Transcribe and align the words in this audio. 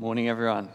Morning, 0.00 0.30
everyone. 0.30 0.70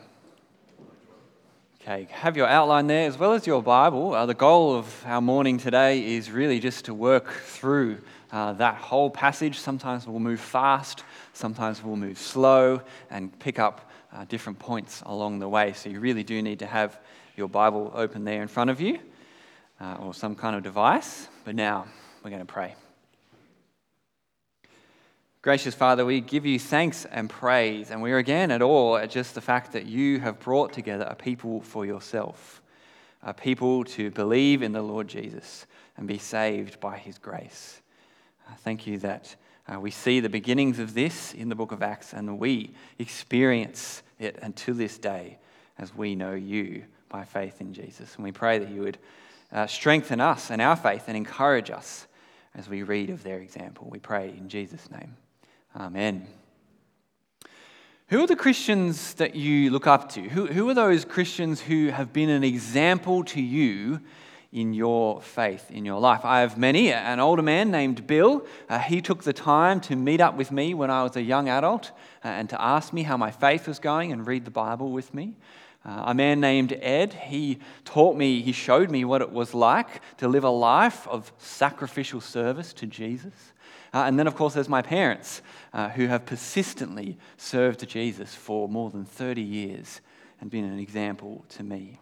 Okay, 1.82 2.08
have 2.12 2.38
your 2.38 2.46
outline 2.46 2.86
there 2.86 3.08
as 3.08 3.18
well 3.18 3.34
as 3.34 3.48
your 3.48 3.64
Bible. 3.64 4.14
Uh, 4.14 4.28
the 4.28 4.36
goal 4.36 4.76
of 4.76 5.04
our 5.04 5.20
morning 5.20 5.58
today 5.58 6.14
is 6.16 6.30
really 6.30 6.60
just 6.60 6.86
to 6.86 6.94
work 6.94 7.32
through 7.32 7.98
uh, 8.32 8.54
that 8.54 8.76
whole 8.76 9.10
passage. 9.10 9.58
Sometimes 9.58 10.06
we'll 10.06 10.20
move 10.20 10.40
fast, 10.40 11.04
sometimes 11.34 11.84
we'll 11.84 11.96
move 11.96 12.20
slow, 12.20 12.80
and 13.10 13.40
pick 13.40 13.58
up 13.58 13.90
uh, 14.14 14.26
different 14.26 14.60
points 14.60 15.02
along 15.08 15.40
the 15.40 15.50
way. 15.50 15.74
So 15.74 15.90
you 15.90 16.00
really 16.00 16.24
do 16.24 16.40
need 16.44 16.60
to 16.60 16.68
have 16.68 17.00
your 17.36 17.50
Bible 17.50 17.92
open 17.96 18.26
there 18.26 18.44
in 18.44 18.48
front 18.48 18.70
of 18.70 18.80
you 18.80 19.00
uh, 19.82 19.98
or 20.02 20.14
some 20.14 20.36
kind 20.36 20.56
of 20.56 20.62
device. 20.62 21.30
But 21.46 21.56
now 21.56 21.88
we're 22.24 22.30
going 22.30 22.46
to 22.46 22.54
pray. 22.54 22.76
Gracious 25.46 25.76
Father, 25.76 26.04
we 26.08 26.22
give 26.22 26.44
you 26.44 26.58
thanks 26.58 27.06
and 27.06 27.30
praise, 27.30 27.92
and 27.92 28.02
we 28.02 28.12
are 28.12 28.18
again 28.18 28.50
at 28.50 28.64
awe 28.64 28.96
at 28.96 29.12
just 29.12 29.36
the 29.36 29.42
fact 29.42 29.74
that 29.74 29.86
you 29.86 30.20
have 30.20 30.40
brought 30.40 30.74
together 30.74 31.06
a 31.08 31.14
people 31.14 31.62
for 31.62 31.86
yourself, 31.86 32.64
a 33.22 33.32
people 33.32 33.84
to 33.84 34.10
believe 34.10 34.64
in 34.64 34.72
the 34.72 34.82
Lord 34.82 35.08
Jesus 35.08 35.68
and 35.98 36.08
be 36.08 36.18
saved 36.18 36.80
by 36.80 36.98
his 36.98 37.20
grace. 37.20 37.80
Uh, 38.50 38.56
thank 38.64 38.88
you 38.88 38.98
that 38.98 39.36
uh, 39.72 39.80
we 39.80 39.92
see 39.92 40.20
the 40.20 40.30
beginnings 40.30 40.80
of 40.80 40.96
this 40.96 41.32
in 41.36 41.50
the 41.50 41.56
book 41.56 41.72
of 41.72 41.84
Acts 41.84 42.14
and 42.14 42.40
we 42.40 42.74
experience 42.98 44.02
it 44.18 44.40
until 44.42 44.74
this 44.74 44.98
day 44.98 45.38
as 45.78 45.96
we 45.96 46.16
know 46.16 46.34
you 46.34 46.86
by 47.08 47.24
faith 47.24 47.62
in 47.62 47.72
Jesus. 47.72 48.16
And 48.16 48.24
we 48.24 48.32
pray 48.32 48.58
that 48.58 48.72
you 48.72 48.82
would 48.82 48.98
uh, 49.52 49.68
strengthen 49.68 50.20
us 50.20 50.50
and 50.50 50.60
our 50.60 50.76
faith 50.76 51.04
and 51.06 51.16
encourage 51.16 51.70
us 51.70 52.08
as 52.56 52.68
we 52.68 52.82
read 52.82 53.12
of 53.12 53.22
their 53.22 53.42
example. 53.42 53.88
We 53.92 54.00
pray 54.00 54.30
in 54.30 54.50
Jesus' 54.50 54.90
name. 54.90 55.18
Amen. 55.76 56.26
Who 58.08 58.24
are 58.24 58.28
the 58.28 58.36
Christians 58.38 59.16
that 59.16 59.36
you 59.36 59.72
look 59.72 59.88
up 59.88 60.10
to? 60.12 60.22
Who, 60.22 60.46
who 60.46 60.70
are 60.70 60.74
those 60.74 61.04
Christians 61.04 61.60
who 61.60 61.88
have 61.90 62.14
been 62.14 62.30
an 62.30 62.46
example 62.46 63.26
to 63.26 63.42
you 63.42 64.00
in 64.54 64.74
your 64.74 65.22
faith, 65.22 65.70
in 65.70 65.84
your 65.84 66.00
life? 66.00 66.24
I 66.24 66.40
have 66.40 66.58
many. 66.58 66.94
An 66.94 67.20
older 67.20 67.42
man 67.42 67.72
named 67.72 68.08
Bill, 68.08 68.46
uh, 68.70 68.80
he 68.80 69.02
took 69.02 69.24
the 69.24 69.34
time 69.34 69.82
to 69.82 69.98
meet 69.98 70.22
up 70.22 70.38
with 70.38 70.50
me 70.50 70.74
when 70.74 70.90
I 70.90 71.04
was 71.04 71.18
a 71.18 71.22
young 71.22 71.50
adult 71.50 71.92
uh, 72.24 72.30
and 72.30 72.50
to 72.52 72.62
ask 72.62 72.94
me 72.94 73.04
how 73.04 73.18
my 73.18 73.32
faith 73.32 73.68
was 73.68 73.80
going 73.80 74.14
and 74.14 74.26
read 74.26 74.46
the 74.46 74.52
Bible 74.52 74.92
with 74.92 75.14
me. 75.14 75.36
Uh, 75.84 76.04
a 76.08 76.14
man 76.14 76.40
named 76.40 76.74
Ed, 76.82 77.14
he 77.14 77.60
taught 77.84 78.16
me, 78.16 78.42
he 78.42 78.54
showed 78.54 78.90
me 78.90 79.04
what 79.04 79.22
it 79.22 79.32
was 79.32 79.54
like 79.54 80.02
to 80.18 80.28
live 80.30 80.46
a 80.46 80.50
life 80.50 81.06
of 81.10 81.34
sacrificial 81.38 82.22
service 82.22 82.72
to 82.74 82.86
Jesus. 82.86 83.34
Uh, 83.96 84.04
and 84.04 84.20
then, 84.20 84.28
of 84.28 84.36
course, 84.36 84.54
there's 84.54 84.68
my 84.68 84.82
parents 84.82 85.42
uh, 85.74 85.88
who 85.88 86.08
have 86.08 86.26
persistently 86.26 87.18
served 87.38 87.88
Jesus 87.88 88.36
for 88.36 88.68
more 88.68 88.90
than 88.90 89.06
30 89.06 89.42
years 89.42 90.02
and 90.42 90.52
been 90.52 90.66
an 90.66 90.80
example 90.80 91.46
to 91.48 91.64
me. 91.64 91.98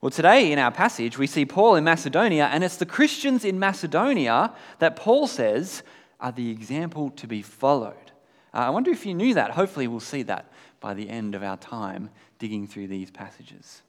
Well, 0.00 0.08
today 0.08 0.52
in 0.52 0.58
our 0.58 0.70
passage, 0.70 1.18
we 1.18 1.26
see 1.26 1.44
Paul 1.44 1.76
in 1.76 1.84
Macedonia, 1.84 2.46
and 2.46 2.64
it's 2.64 2.78
the 2.78 2.86
Christians 2.86 3.44
in 3.44 3.58
Macedonia 3.58 4.54
that 4.78 4.96
Paul 4.96 5.26
says 5.26 5.82
are 6.18 6.32
the 6.32 6.50
example 6.50 7.10
to 7.10 7.26
be 7.26 7.42
followed. 7.42 8.10
Uh, 8.54 8.60
I 8.60 8.70
wonder 8.70 8.90
if 8.90 9.04
you 9.04 9.12
knew 9.12 9.34
that. 9.34 9.50
Hopefully, 9.50 9.88
we'll 9.88 10.00
see 10.00 10.22
that 10.22 10.50
by 10.80 10.94
the 10.94 11.10
end 11.10 11.34
of 11.34 11.42
our 11.42 11.58
time 11.58 12.08
digging 12.38 12.66
through 12.66 12.88
these 12.88 13.10
passages. 13.10 13.82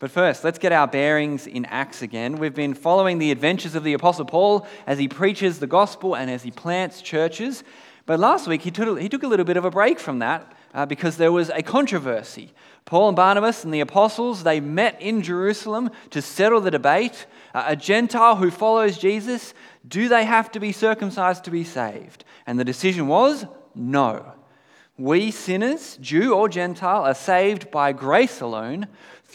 But 0.00 0.12
first, 0.12 0.44
let's 0.44 0.60
get 0.60 0.70
our 0.70 0.86
bearings 0.86 1.48
in 1.48 1.64
Acts 1.64 2.02
again. 2.02 2.36
We've 2.36 2.54
been 2.54 2.74
following 2.74 3.18
the 3.18 3.32
adventures 3.32 3.74
of 3.74 3.82
the 3.82 3.94
Apostle 3.94 4.26
Paul 4.26 4.64
as 4.86 4.96
he 4.96 5.08
preaches 5.08 5.58
the 5.58 5.66
gospel 5.66 6.14
and 6.14 6.30
as 6.30 6.44
he 6.44 6.52
plants 6.52 7.02
churches. 7.02 7.64
But 8.06 8.20
last 8.20 8.46
week, 8.46 8.62
he 8.62 8.70
took, 8.70 9.00
he 9.00 9.08
took 9.08 9.24
a 9.24 9.26
little 9.26 9.44
bit 9.44 9.56
of 9.56 9.64
a 9.64 9.72
break 9.72 9.98
from 9.98 10.20
that 10.20 10.52
uh, 10.72 10.86
because 10.86 11.16
there 11.16 11.32
was 11.32 11.50
a 11.50 11.64
controversy. 11.64 12.52
Paul 12.84 13.08
and 13.08 13.16
Barnabas 13.16 13.64
and 13.64 13.74
the 13.74 13.80
apostles, 13.80 14.44
they 14.44 14.60
met 14.60 15.02
in 15.02 15.20
Jerusalem 15.20 15.90
to 16.10 16.22
settle 16.22 16.60
the 16.60 16.70
debate. 16.70 17.26
Uh, 17.52 17.64
a 17.66 17.74
Gentile 17.74 18.36
who 18.36 18.52
follows 18.52 18.98
Jesus, 18.98 19.52
do 19.86 20.08
they 20.08 20.24
have 20.24 20.52
to 20.52 20.60
be 20.60 20.70
circumcised 20.70 21.42
to 21.44 21.50
be 21.50 21.64
saved? 21.64 22.24
And 22.46 22.56
the 22.56 22.64
decision 22.64 23.08
was 23.08 23.46
no. 23.74 24.32
We 24.96 25.32
sinners, 25.32 25.96
Jew 26.00 26.34
or 26.34 26.48
Gentile, 26.48 27.04
are 27.04 27.14
saved 27.14 27.70
by 27.70 27.92
grace 27.92 28.40
alone 28.40 28.86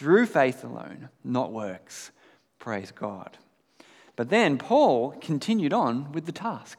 through 0.04 0.26
faith 0.26 0.66
alone, 0.66 1.08
not 1.24 1.54
works. 1.54 2.12
Praise 2.60 2.92
God. 2.92 3.38
But 4.18 4.30
then 4.30 4.58
Paul 4.58 5.12
continued 5.22 5.72
on 5.72 6.12
with 6.12 6.26
the 6.26 6.34
task. 6.34 6.78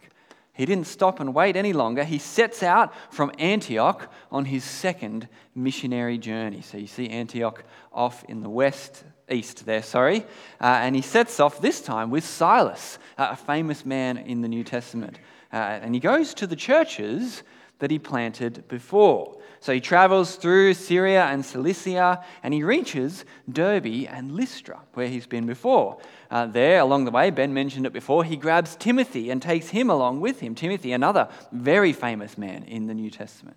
He 0.52 0.66
didn't 0.66 0.88
stop 0.88 1.20
and 1.20 1.34
wait 1.34 1.56
any 1.56 1.72
longer. 1.72 2.04
He 2.04 2.18
sets 2.18 2.62
out 2.62 2.92
from 3.10 3.32
Antioch 3.38 4.12
on 4.30 4.44
his 4.44 4.62
second 4.62 5.26
missionary 5.54 6.18
journey. 6.18 6.60
So 6.60 6.76
you 6.76 6.86
see 6.86 7.08
Antioch 7.08 7.64
off 7.94 8.24
in 8.24 8.42
the 8.42 8.50
west, 8.50 9.04
east 9.30 9.64
there, 9.64 9.82
sorry. 9.82 10.26
Uh, 10.60 10.80
and 10.82 10.94
he 10.94 11.00
sets 11.00 11.40
off 11.40 11.62
this 11.62 11.80
time 11.80 12.10
with 12.10 12.26
Silas, 12.26 12.98
uh, 13.16 13.28
a 13.30 13.36
famous 13.36 13.86
man 13.86 14.18
in 14.18 14.42
the 14.42 14.48
New 14.48 14.64
Testament. 14.64 15.18
Uh, 15.50 15.56
and 15.56 15.94
he 15.94 16.00
goes 16.00 16.34
to 16.34 16.46
the 16.46 16.56
churches 16.56 17.42
that 17.78 17.90
he 17.90 17.98
planted 17.98 18.66
before. 18.68 19.36
So 19.60 19.72
he 19.72 19.80
travels 19.80 20.36
through 20.36 20.74
Syria 20.74 21.24
and 21.24 21.44
Cilicia 21.44 22.22
and 22.42 22.52
he 22.52 22.62
reaches 22.62 23.24
Derbe 23.50 24.06
and 24.08 24.32
Lystra, 24.32 24.80
where 24.92 25.08
he's 25.08 25.26
been 25.26 25.46
before. 25.46 25.98
Uh, 26.30 26.46
there, 26.46 26.80
along 26.80 27.04
the 27.06 27.10
way, 27.10 27.30
Ben 27.30 27.54
mentioned 27.54 27.86
it 27.86 27.92
before, 27.92 28.24
he 28.24 28.36
grabs 28.36 28.76
Timothy 28.76 29.30
and 29.30 29.40
takes 29.40 29.68
him 29.68 29.88
along 29.88 30.20
with 30.20 30.40
him. 30.40 30.54
Timothy, 30.54 30.92
another 30.92 31.28
very 31.50 31.92
famous 31.92 32.36
man 32.36 32.64
in 32.64 32.86
the 32.86 32.94
New 32.94 33.10
Testament. 33.10 33.56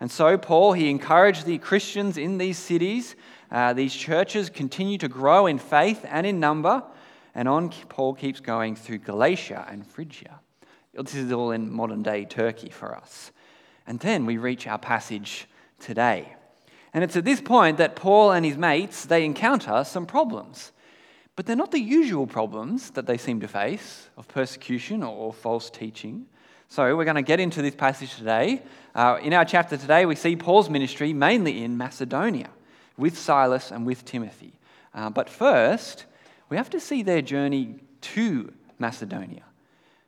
And 0.00 0.10
so, 0.10 0.36
Paul, 0.36 0.72
he 0.72 0.90
encouraged 0.90 1.44
the 1.44 1.58
Christians 1.58 2.16
in 2.16 2.38
these 2.38 2.58
cities. 2.58 3.14
Uh, 3.50 3.72
these 3.72 3.94
churches 3.94 4.50
continue 4.50 4.98
to 4.98 5.08
grow 5.08 5.46
in 5.46 5.58
faith 5.58 6.04
and 6.08 6.26
in 6.26 6.40
number. 6.40 6.82
And 7.34 7.46
on, 7.46 7.70
Paul 7.88 8.14
keeps 8.14 8.40
going 8.40 8.74
through 8.74 8.98
Galatia 8.98 9.66
and 9.70 9.86
Phrygia. 9.86 10.40
This 10.94 11.14
is 11.14 11.30
all 11.30 11.52
in 11.52 11.70
modern 11.70 12.02
day 12.02 12.24
Turkey 12.24 12.70
for 12.70 12.96
us. 12.96 13.32
And 13.86 14.00
then 14.00 14.26
we 14.26 14.36
reach 14.36 14.66
our 14.66 14.78
passage 14.78 15.46
today. 15.80 16.34
And 16.94 17.02
it's 17.02 17.16
at 17.16 17.24
this 17.24 17.40
point 17.40 17.78
that 17.78 17.96
Paul 17.96 18.32
and 18.32 18.44
his 18.44 18.56
mates 18.56 19.04
they 19.04 19.24
encounter 19.24 19.84
some 19.84 20.06
problems. 20.06 20.72
But 21.34 21.46
they're 21.46 21.56
not 21.56 21.70
the 21.70 21.80
usual 21.80 22.26
problems 22.26 22.90
that 22.90 23.06
they 23.06 23.16
seem 23.16 23.40
to 23.40 23.48
face 23.48 24.10
of 24.16 24.28
persecution 24.28 25.02
or 25.02 25.32
false 25.32 25.70
teaching. 25.70 26.26
So 26.68 26.96
we're 26.96 27.04
going 27.04 27.16
to 27.16 27.22
get 27.22 27.40
into 27.40 27.62
this 27.62 27.74
passage 27.74 28.16
today. 28.16 28.62
Uh, 28.94 29.18
in 29.22 29.32
our 29.32 29.44
chapter 29.44 29.76
today, 29.76 30.06
we 30.06 30.14
see 30.14 30.36
Paul's 30.36 30.68
ministry 30.68 31.12
mainly 31.12 31.64
in 31.64 31.76
Macedonia 31.76 32.50
with 32.96 33.16
Silas 33.16 33.70
and 33.70 33.86
with 33.86 34.04
Timothy. 34.04 34.52
Uh, 34.94 35.08
but 35.08 35.28
first, 35.28 36.04
we 36.50 36.56
have 36.56 36.70
to 36.70 36.80
see 36.80 37.02
their 37.02 37.22
journey 37.22 37.76
to 38.02 38.52
Macedonia. 38.78 39.42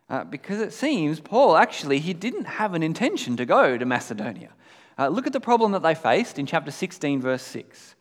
Uh, 0.09 0.23
because 0.25 0.61
it 0.61 0.73
seems 0.73 1.19
Paul 1.19 1.57
actually 1.57 1.99
he 1.99 2.13
didn't 2.13 2.45
have 2.45 2.75
an 2.75 2.83
intention 2.83 3.37
to 3.39 3.47
go 3.47 3.79
to 3.79 3.87
Macedonia. 3.87 4.51
Uh, 4.99 5.09
look 5.09 5.27
at 5.27 5.33
the 5.33 5.41
problem 5.41 5.73
that 5.73 5.83
they 5.83 5.95
faced 5.95 6.39
in 6.39 6.47
chapter 6.47 6.71
16, 6.71 7.21
verse 7.21 7.43
6. 7.43 7.95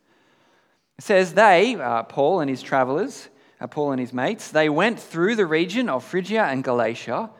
It 0.98 1.04
says, 1.04 1.34
They, 1.34 1.74
uh, 1.74 2.04
Paul 2.04 2.40
and 2.40 2.48
his 2.48 2.62
travelers, 2.62 3.28
uh, 3.60 3.66
Paul 3.66 3.92
and 3.92 4.00
his 4.00 4.12
mates, 4.12 4.50
they 4.50 4.68
went 4.68 5.00
through 5.00 5.36
the 5.36 5.46
region 5.46 5.88
of 5.88 6.04
Phrygia 6.04 6.44
and 6.44 6.62
Galatia 6.62 7.30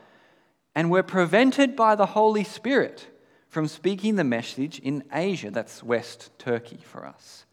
and 0.75 0.91
were 0.91 1.03
prevented 1.03 1.77
by 1.77 1.95
the 1.95 2.07
Holy 2.07 2.43
Spirit 2.43 3.07
from 3.49 3.69
speaking 3.69 4.17
the 4.17 4.25
message 4.25 4.81
in 4.81 5.05
Asia. 5.13 5.51
That's 5.51 5.83
West 5.83 6.31
Turkey 6.39 6.81
for 6.83 7.07
us. 7.07 7.45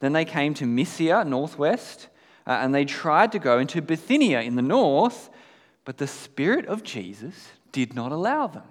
Then 0.00 0.12
they 0.12 0.24
came 0.24 0.54
to 0.54 0.66
Mysia, 0.66 1.24
northwest, 1.24 2.08
uh, 2.44 2.58
and 2.60 2.74
they 2.74 2.84
tried 2.84 3.30
to 3.32 3.38
go 3.38 3.60
into 3.60 3.80
Bithynia 3.80 4.40
in 4.40 4.56
the 4.56 4.62
north 4.62 5.30
but 5.84 5.98
the 5.98 6.06
Spirit 6.06 6.66
of 6.66 6.82
Jesus 6.82 7.50
did 7.72 7.94
not 7.94 8.12
allow 8.12 8.46
them. 8.46 8.64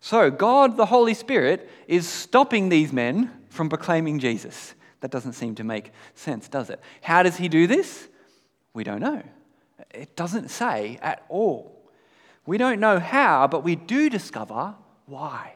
So, 0.00 0.30
God, 0.30 0.76
the 0.76 0.86
Holy 0.86 1.14
Spirit, 1.14 1.68
is 1.88 2.08
stopping 2.08 2.68
these 2.68 2.92
men 2.92 3.30
from 3.48 3.68
proclaiming 3.68 4.18
Jesus. 4.18 4.74
That 5.00 5.10
doesn't 5.10 5.32
seem 5.32 5.54
to 5.56 5.64
make 5.64 5.90
sense, 6.14 6.48
does 6.48 6.70
it? 6.70 6.80
How 7.02 7.22
does 7.22 7.36
he 7.36 7.48
do 7.48 7.66
this? 7.66 8.08
We 8.72 8.84
don't 8.84 9.00
know. 9.00 9.22
It 9.92 10.16
doesn't 10.16 10.50
say 10.50 10.98
at 11.02 11.24
all. 11.28 11.90
We 12.46 12.58
don't 12.58 12.80
know 12.80 12.98
how, 12.98 13.48
but 13.48 13.64
we 13.64 13.74
do 13.74 14.08
discover 14.08 14.74
why. 15.06 15.55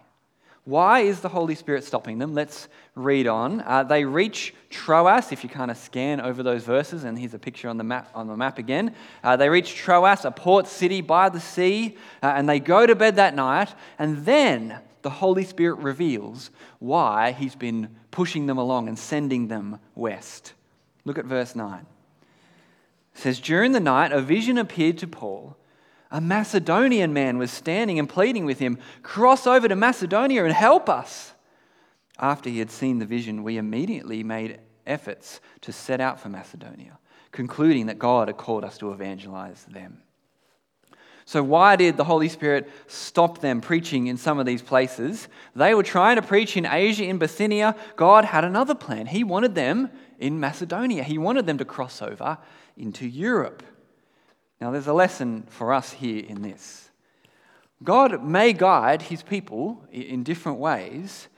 Why 0.65 1.01
is 1.01 1.21
the 1.21 1.29
Holy 1.29 1.55
Spirit 1.55 1.85
stopping 1.85 2.19
them? 2.19 2.35
Let's 2.35 2.69
read 2.95 3.27
on. 3.27 3.63
Uh, 3.63 3.83
they 3.83 4.05
reach 4.05 4.55
Troas. 4.69 5.33
If 5.33 5.43
you 5.43 5.49
kind 5.49 5.71
of 5.71 5.77
scan 5.77 6.21
over 6.21 6.43
those 6.43 6.65
verses, 6.65 7.05
and 7.05 7.19
here's 7.19 7.35
a 7.35 7.39
picture 7.39 7.69
on 7.69 7.79
the 7.79 7.85
map 7.85 8.11
on 8.15 8.27
the 8.27 8.37
map 8.37 8.59
again. 8.59 8.95
Uh, 9.25 9.37
they 9.37 9.49
reach 9.49 9.75
Troas, 9.75 10.25
a 10.25 10.31
port 10.31 10.67
city 10.67 11.01
by 11.01 11.29
the 11.31 11.41
sea, 11.41 11.97
uh, 12.23 12.35
and 12.37 12.49
they 12.49 12.61
go 12.61 12.87
to 12.87 12.95
bed 12.95 13.17
that 13.17 13.35
night. 13.35 13.75
And 13.99 14.25
then 14.27 14.79
the 15.03 15.11
Holy 15.11 15.45
Spirit 15.45 15.79
reveals 15.79 16.51
why 16.79 17.33
He's 17.33 17.55
been 17.55 17.97
pushing 18.11 18.47
them 18.47 18.59
along 18.59 18.89
and 18.89 18.99
sending 18.99 19.49
them 19.49 19.79
west. 19.95 20.53
Look 21.07 21.17
at 21.17 21.25
verse 21.25 21.57
nine. 21.57 21.87
It 23.15 23.21
says, 23.21 23.41
During 23.41 23.73
the 23.73 23.81
night, 23.81 24.13
a 24.13 24.21
vision 24.21 24.59
appeared 24.59 24.99
to 24.99 25.07
Paul 25.07 25.57
a 26.11 26.21
Macedonian 26.21 27.13
man 27.13 27.39
was 27.39 27.51
standing 27.51 27.99
and 27.99 28.09
pleading 28.09 28.45
with 28.45 28.59
him, 28.59 28.79
Cross 29.03 29.47
over 29.47 29.69
to 29.69 29.77
Macedonia 29.77 30.45
and 30.45 30.53
help 30.53 30.89
us. 30.89 31.35
after 32.19 32.51
he 32.51 32.59
had 32.59 32.71
seen 32.71 32.99
the 32.99 33.07
vision, 33.07 33.43
we 33.43 33.57
immediately 33.57 34.23
made 34.23 34.61
efforts 34.87 35.41
to 35.63 35.73
set 35.73 36.01
out 36.01 36.21
for 36.21 36.29
Macedonia, 36.29 36.99
concluding 37.33 37.87
that 37.87 37.99
God 37.99 38.29
had 38.29 38.37
called 38.37 38.65
us 38.65 38.77
to 38.79 38.93
evangelize 38.93 39.65
them. 39.65 40.03
So, 41.25 41.45
why 41.45 41.77
did 41.77 41.97
the 41.97 42.05
Holy 42.05 42.29
Spirit 42.29 42.69
stop 42.89 43.39
them 43.39 43.61
preaching 43.61 44.09
in 44.09 44.17
some 44.17 44.41
of 44.41 44.47
these 44.47 44.63
places? 44.63 45.29
They 45.55 45.75
were 45.75 45.85
trying 45.85 46.17
to 46.17 46.23
preach 46.23 46.57
in 46.57 46.67
Asia, 46.67 47.05
in 47.05 47.19
Bithynia. 47.19 47.77
God 47.95 48.25
had 48.25 48.45
another 48.45 48.75
plan. 48.75 49.07
He 49.07 49.23
wanted 49.23 49.55
them 49.55 49.91
in 50.19 50.41
Macedonia, 50.41 51.05
He 51.05 51.19
wanted 51.19 51.47
them 51.47 51.59
to 51.59 51.65
cross 51.65 52.03
over 52.03 52.37
into 52.77 53.07
Europe. 53.07 53.63
Now, 54.61 54.71
there's 54.71 54.87
a 54.87 54.93
lesson 54.93 55.45
for 55.49 55.73
us 55.73 55.93
here 55.93 56.25
in 56.27 56.43
this. 56.43 56.91
God 57.83 58.23
may 58.23 58.53
guide 58.53 59.03
His 59.03 59.23
people 59.23 59.83
in 59.91 60.23
different 60.23 60.59
ways, 60.59 61.29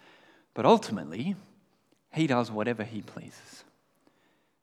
but 0.55 0.67
ultimately, 0.67 1.37
He 2.13 2.27
does 2.27 2.51
whatever 2.51 2.83
He 2.83 3.01
pleases. 3.01 3.65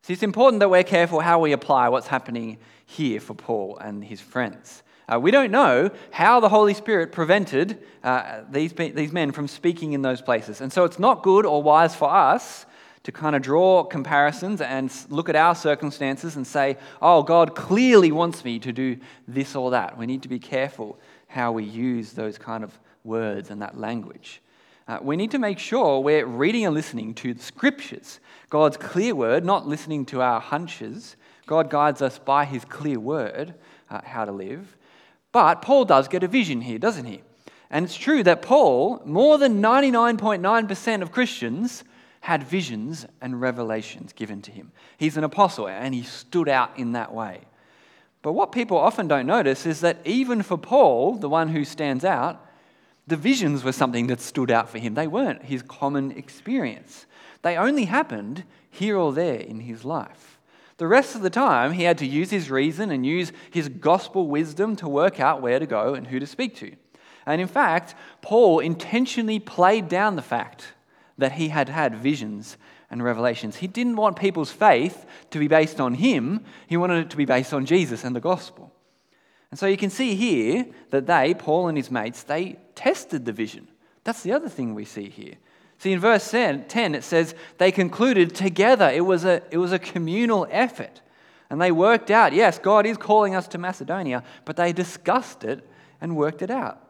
See, 0.10 0.14
it's 0.14 0.24
important 0.24 0.60
that 0.62 0.70
we're 0.70 0.84
careful 0.84 1.20
how 1.20 1.40
we 1.40 1.52
apply 1.52 1.90
what's 1.90 2.08
happening 2.08 2.58
here 2.86 3.20
for 3.20 3.36
Paul 3.36 3.78
and 3.78 4.04
his 4.04 4.20
friends. 4.20 4.82
Uh, 5.08 5.20
we 5.20 5.30
don't 5.30 5.52
know 5.52 5.92
how 6.10 6.40
the 6.40 6.50
Holy 6.50 6.74
Spirit 6.74 7.12
prevented 7.12 7.78
uh, 8.04 8.42
these, 8.50 8.74
these 8.74 9.12
men 9.12 9.32
from 9.32 9.48
speaking 9.48 9.94
in 9.94 10.02
those 10.02 10.20
places. 10.20 10.62
And 10.62 10.74
so 10.74 10.84
it's 10.84 10.98
not 10.98 11.22
good 11.22 11.46
or 11.46 11.62
wise 11.62 11.96
for 11.96 12.10
us 12.10 12.66
to 13.04 13.12
kind 13.12 13.36
of 13.36 13.42
draw 13.42 13.84
comparisons 13.84 14.62
and 14.62 14.92
look 15.10 15.30
at 15.30 15.36
our 15.36 15.56
circumstances 15.56 16.36
and 16.36 16.46
say, 16.46 16.78
oh, 17.02 17.24
God 17.24 17.56
clearly 17.56 18.12
wants 18.12 18.44
me 18.44 18.60
to 18.60 18.72
do 18.72 18.98
this 19.28 19.56
or 19.56 19.72
that. 19.72 19.98
We 19.98 20.06
need 20.06 20.24
to 20.24 20.28
be 20.28 20.40
careful 20.40 21.00
how 21.28 21.52
we 21.52 21.64
use 21.64 22.14
those 22.14 22.38
kind 22.38 22.64
of 22.64 22.78
words 23.04 23.50
and 23.50 23.62
that 23.62 23.78
language. 23.78 24.42
Uh, 24.88 24.98
we 25.02 25.16
need 25.16 25.32
to 25.32 25.38
make 25.38 25.60
sure 25.60 26.00
we're 26.00 26.26
reading 26.26 26.66
and 26.66 26.74
listening 26.74 27.14
to 27.14 27.34
the 27.34 27.44
scriptures, 27.44 28.20
God's 28.50 28.76
clear 28.76 29.14
word, 29.14 29.46
not 29.46 29.68
listening 29.68 30.06
to 30.08 30.22
our 30.22 30.42
hunches. 30.42 31.16
God 31.46 31.70
guides 31.70 32.02
us 32.02 32.18
by 32.18 32.46
his 32.46 32.66
clear 32.66 33.00
word 33.00 33.54
uh, 33.90 34.02
how 34.04 34.26
to 34.26 34.32
live. 34.32 34.76
But 35.32 35.62
Paul 35.62 35.86
does 35.86 36.08
get 36.08 36.24
a 36.24 36.28
vision 36.28 36.62
here, 36.62 36.80
doesn't 36.80 37.06
he? 37.06 37.22
And 37.70 37.86
it's 37.86 37.96
true 37.96 38.24
that 38.24 38.42
Paul, 38.42 39.02
more 39.06 39.38
than 39.38 39.62
99.9% 39.62 41.02
of 41.04 41.12
Christians, 41.12 41.84
had 42.22 42.44
visions 42.44 43.06
and 43.22 43.40
revelations 43.40 44.14
given 44.14 44.42
to 44.44 44.52
him. 44.52 44.72
He's 44.98 45.18
an 45.18 45.24
apostle 45.24 45.68
and 45.68 45.94
he 45.94 46.04
stood 46.04 46.50
out 46.50 46.78
in 46.78 46.92
that 46.94 47.14
way. 47.14 47.42
But 48.22 48.34
what 48.34 48.52
people 48.52 48.78
often 48.78 49.08
don't 49.08 49.26
notice 49.26 49.66
is 49.66 49.82
that 49.82 50.00
even 50.06 50.42
for 50.42 50.58
Paul, 50.58 51.16
the 51.16 51.30
one 51.30 51.50
who 51.50 51.64
stands 51.64 52.04
out, 52.04 52.46
the 53.08 53.16
visions 53.16 53.64
were 53.64 53.72
something 53.72 54.08
that 54.08 54.22
stood 54.22 54.52
out 54.52 54.70
for 54.70 54.78
him. 54.78 54.94
They 54.94 55.08
weren't 55.08 55.46
his 55.46 55.64
common 55.64 56.12
experience, 56.12 57.06
they 57.42 57.56
only 57.56 57.86
happened 57.86 58.44
here 58.70 58.98
or 58.98 59.14
there 59.14 59.40
in 59.40 59.62
his 59.62 59.86
life. 59.86 60.40
The 60.78 60.88
rest 60.88 61.16
of 61.16 61.22
the 61.22 61.30
time, 61.30 61.74
he 61.74 61.84
had 61.84 61.98
to 61.98 62.06
use 62.06 62.30
his 62.30 62.50
reason 62.50 62.92
and 62.92 63.06
use 63.06 63.34
his 63.52 63.68
gospel 63.68 64.28
wisdom 64.28 64.78
to 64.78 64.88
work 64.88 65.20
out 65.20 65.42
where 65.42 65.60
to 65.60 65.66
go 65.66 65.94
and 65.94 66.08
who 66.08 66.20
to 66.20 66.28
speak 66.28 66.56
to. 66.58 66.72
And 67.26 67.42
in 67.42 67.48
fact, 67.48 67.96
Paul 68.22 68.60
intentionally 68.60 69.40
played 69.40 69.90
down 69.90 70.16
the 70.16 70.22
fact 70.22 70.68
that 71.20 71.34
he 71.34 71.50
had 71.50 71.70
had 71.70 71.96
visions 71.96 72.58
and 72.90 73.04
revelations. 73.04 73.58
He 73.58 73.68
didn't 73.68 73.96
want 73.96 74.18
people's 74.18 74.52
faith 74.52 75.06
to 75.30 75.40
be 75.40 75.48
based 75.48 75.80
on 75.80 75.96
him, 75.96 76.44
he 76.68 76.78
wanted 76.78 77.06
it 77.06 77.10
to 77.12 77.18
be 77.18 77.26
based 77.26 77.54
on 77.54 77.66
Jesus 77.66 78.04
and 78.04 78.16
the 78.16 78.20
gospel. 78.20 78.74
And 79.52 79.60
so 79.60 79.66
you 79.66 79.78
can 79.78 79.90
see 79.90 80.16
here 80.16 80.66
that 80.92 81.08
they, 81.08 81.34
Paul 81.34 81.68
and 81.68 81.78
his 81.78 81.90
mates, 81.90 82.24
they 82.24 82.58
tested 82.76 83.26
the 83.26 83.34
vision. 83.34 83.68
That's 84.04 84.22
the 84.22 84.34
other 84.34 84.50
thing 84.50 84.76
we 84.76 84.86
see 84.86 85.10
here. 85.10 85.36
See, 85.80 85.92
in 85.92 86.00
verse 86.00 86.30
10, 86.30 86.68
it 86.96 87.04
says 87.04 87.36
they 87.58 87.72
concluded 87.72 88.36
together. 88.36 88.90
It 88.90 89.06
was, 89.06 89.26
a, 89.26 89.42
it 89.50 89.58
was 89.58 89.72
a 89.72 89.80
communal 89.80 90.46
effort. 90.52 91.02
And 91.50 91.60
they 91.60 91.72
worked 91.72 92.12
out, 92.12 92.34
yes, 92.34 92.60
God 92.60 92.86
is 92.86 92.98
calling 92.98 93.34
us 93.34 93.48
to 93.50 93.58
Macedonia, 93.58 94.24
but 94.46 94.56
they 94.56 94.72
discussed 94.74 95.44
it 95.44 95.68
and 96.00 96.16
worked 96.16 96.42
it 96.42 96.52
out. 96.52 96.89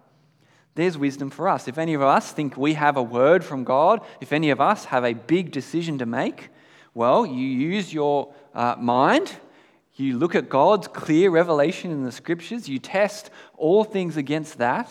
There's 0.75 0.97
wisdom 0.97 1.29
for 1.29 1.49
us. 1.49 1.67
If 1.67 1.77
any 1.77 1.93
of 1.93 2.01
us 2.01 2.31
think 2.31 2.55
we 2.55 2.73
have 2.75 2.95
a 2.97 3.03
word 3.03 3.43
from 3.43 3.63
God, 3.63 4.01
if 4.21 4.31
any 4.31 4.49
of 4.49 4.61
us 4.61 4.85
have 4.85 5.03
a 5.03 5.13
big 5.13 5.51
decision 5.51 5.97
to 5.97 6.05
make, 6.05 6.49
well, 6.93 7.25
you 7.25 7.45
use 7.45 7.93
your 7.93 8.33
uh, 8.53 8.75
mind, 8.79 9.35
you 9.95 10.17
look 10.17 10.35
at 10.35 10.47
God's 10.47 10.87
clear 10.87 11.29
revelation 11.29 11.91
in 11.91 12.03
the 12.03 12.11
scriptures, 12.11 12.69
you 12.69 12.79
test 12.79 13.29
all 13.57 13.83
things 13.83 14.15
against 14.15 14.57
that, 14.59 14.89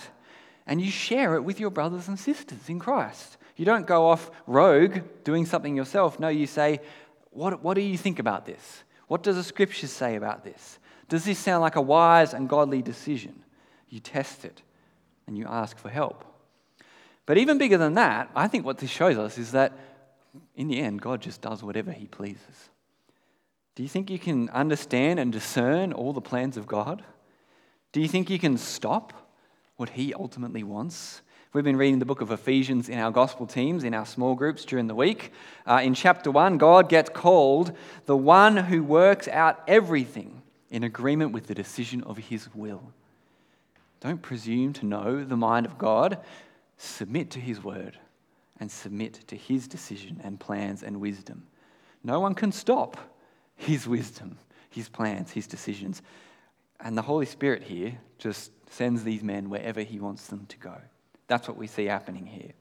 and 0.67 0.81
you 0.81 0.91
share 0.91 1.35
it 1.35 1.43
with 1.43 1.59
your 1.59 1.71
brothers 1.71 2.09
and 2.09 2.19
sisters 2.19 2.69
in 2.69 2.79
Christ. 2.79 3.39
You 3.57 3.65
don't 3.65 3.87
go 3.87 4.07
off 4.07 4.31
rogue 4.47 5.01
doing 5.25 5.47
something 5.47 5.75
yourself. 5.75 6.21
No, 6.21 6.29
you 6.29 6.47
say, 6.47 6.81
what, 7.31 7.63
what 7.63 7.75
do 7.75 7.81
you 7.81 7.97
think 7.97 8.19
about 8.19 8.45
this? 8.45 8.85
What 9.07 9.23
does 9.23 9.37
the 9.37 9.45
scriptures 9.45 9.91
say 9.91 10.17
about 10.17 10.45
this? 10.45 10.79
Does 11.09 11.25
this 11.25 11.39
sound 11.39 11.63
like 11.63 11.77
a 11.77 11.81
wise 11.81 12.35
and 12.35 12.49
godly 12.49 12.83
decision? 12.83 13.43
You 13.89 14.01
test 14.01 14.45
it 14.45 14.63
and 15.29 15.39
you 15.39 15.47
ask 15.47 15.79
for 15.79 15.91
help. 15.91 16.25
But 17.27 17.39
even 17.39 17.59
bigger 17.59 17.79
than 17.79 17.95
that, 17.95 18.31
I 18.35 18.49
think 18.49 18.65
what 18.65 18.79
this 18.79 18.91
shows 18.91 19.19
us 19.19 19.39
is 19.39 19.53
that 19.53 19.79
in 20.57 20.67
the 20.67 20.81
end, 20.81 21.01
God 21.03 21.21
just 21.21 21.43
does 21.43 21.63
whatever 21.63 21.93
He 21.93 22.07
pleases. 22.07 22.71
Do 23.75 23.83
you 23.83 23.89
think 23.89 24.11
you 24.11 24.19
can 24.19 24.49
understand 24.49 25.21
and 25.21 25.31
discern 25.31 25.93
all 25.93 26.13
the 26.13 26.21
plans 26.21 26.57
of 26.57 26.67
God? 26.67 27.05
Do 27.93 28.01
you 28.01 28.09
think 28.09 28.31
you 28.31 28.39
can 28.39 28.57
stop 28.57 29.13
what 29.77 29.91
He 29.91 30.15
ultimately 30.15 30.63
wants? 30.63 31.21
We've 31.53 31.65
been 31.65 31.77
reading 31.77 31.99
the 31.99 32.07
book 32.07 32.21
of 32.21 32.31
Ephesians 32.31 32.89
in 32.89 32.99
our 32.99 33.11
gospel 33.11 33.47
teams, 33.47 33.85
in 33.85 33.95
our 33.95 34.07
small 34.07 34.35
groups 34.35 34.65
during 34.65 34.87
the 34.87 34.95
week. 34.95 35.33
Uh, 35.67 35.81
in 35.83 35.95
chapter 35.95 36.31
1, 36.31 36.59
God 36.59 36.89
gets 36.89 37.11
called 37.11 37.77
the 38.07 38.17
one 38.17 38.57
who 38.57 38.83
works 38.83 39.29
out 39.29 39.63
everything 39.69 40.43
in 40.71 40.83
agreement 40.83 41.33
with 41.33 41.47
the 41.47 41.55
decision 41.55 42.03
of 42.05 42.17
His 42.17 42.49
will. 42.55 42.93
Don't 44.01 44.23
presume 44.23 44.73
to 44.75 44.87
know 44.87 45.25
the 45.25 45.37
mind 45.37 45.67
of 45.67 45.79
God. 45.79 46.19
Submit 46.77 47.31
to 47.33 47.41
His 47.41 47.63
word 47.63 47.99
and 48.61 48.71
submit 48.71 49.15
to 49.29 49.37
His 49.37 49.67
decision 49.67 50.21
and 50.23 50.39
plans 50.39 50.83
and 50.83 51.01
wisdom. 51.01 51.45
No 52.05 52.21
one 52.21 52.35
can 52.35 52.53
stop 52.53 52.97
His 53.57 53.89
wisdom, 53.89 54.39
His 54.71 54.89
plans, 54.89 55.33
His 55.33 55.47
decisions. 55.47 56.03
And 56.81 56.97
the 56.97 57.03
Holy 57.03 57.27
Spirit 57.27 57.65
here 57.65 57.99
just 58.19 58.53
sends 58.71 59.03
these 59.03 59.23
men 59.23 59.51
wherever 59.51 59.83
He 59.83 59.99
wants 59.99 60.29
them 60.29 60.47
to 60.47 60.59
go. 60.59 60.77
That's 61.27 61.49
what 61.49 61.57
we 61.57 61.67
see 61.67 61.87
happening 61.87 62.27
here. 62.27 62.53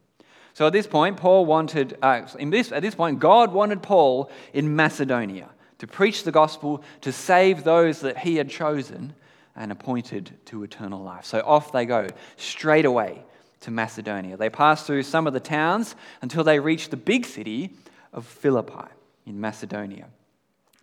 So 0.54 0.66
at 0.66 0.74
this 0.74 0.88
point, 0.88 1.18
Paul 1.18 1.45
wanted, 1.45 1.98
uh, 2.01 2.22
this, 2.39 2.72
at 2.72 2.81
this 2.81 2.95
point, 2.95 3.19
God 3.19 3.53
wanted 3.53 3.84
Paul 3.84 4.32
in 4.53 4.75
Macedonia 4.75 5.50
to 5.77 5.86
preach 5.86 6.24
the 6.24 6.32
gospel, 6.32 6.84
to 7.01 7.12
save 7.12 7.63
those 7.63 8.00
that 8.01 8.17
he 8.17 8.38
had 8.38 8.50
chosen 8.50 9.13
and 9.58 9.72
appointed 9.72 10.32
to 10.46 10.64
eternal 10.64 11.02
life. 11.02 11.26
So 11.26 11.42
off 11.46 11.72
they 11.72 11.86
go, 11.86 12.08
straight 12.38 12.86
away 12.86 13.24
to 13.62 13.72
Macedonia. 13.72 14.38
They 14.38 14.50
pass 14.50 14.86
through 14.86 15.04
some 15.04 15.28
of 15.28 15.34
the 15.34 15.40
towns 15.40 15.96
until 16.22 16.44
they 16.44 16.60
reach 16.60 16.90
the 16.90 16.98
big 16.98 17.26
city 17.26 17.72
of 18.14 18.26
Philippi 18.26 18.88
in 19.26 19.42
Macedonia. 19.42 20.08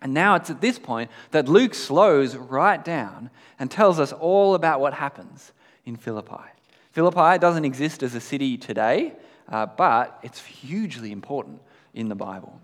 And 0.01 0.13
now 0.13 0.35
it's 0.35 0.49
at 0.49 0.61
this 0.61 0.77
point 0.77 1.09
that 1.31 1.47
Luke 1.47 1.73
slows 1.73 2.35
right 2.35 2.83
down 2.83 3.29
and 3.57 3.71
tells 3.71 3.99
us 3.99 4.11
all 4.11 4.53
about 4.53 4.81
what 4.81 4.93
happens 4.93 5.53
in 5.85 5.95
Philippi. 5.95 6.43
Philippi 6.91 7.39
doesn't 7.39 7.65
exist 7.65 8.03
as 8.03 8.13
a 8.13 8.21
city 8.21 8.57
today, 8.57 9.13
uh, 9.49 9.65
but 9.65 10.19
it's 10.21 10.45
hugely 10.45 11.11
important 11.11 11.61
in 11.93 12.09
the 12.09 12.15
Bible. 12.15 12.59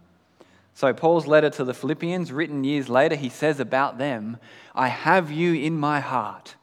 So, 0.82 0.96
Paul's 0.96 1.28
letter 1.28 1.52
to 1.52 1.64
the 1.64 1.76
Philippians, 1.76 2.32
written 2.32 2.64
years 2.64 2.90
later, 2.90 3.14
he 3.16 3.30
says 3.30 3.60
about 3.60 4.00
them, 4.00 4.38
I 4.74 4.88
have 4.88 5.30
you 5.30 5.54
in 5.54 5.78
my 5.78 6.00
heart. 6.00 6.56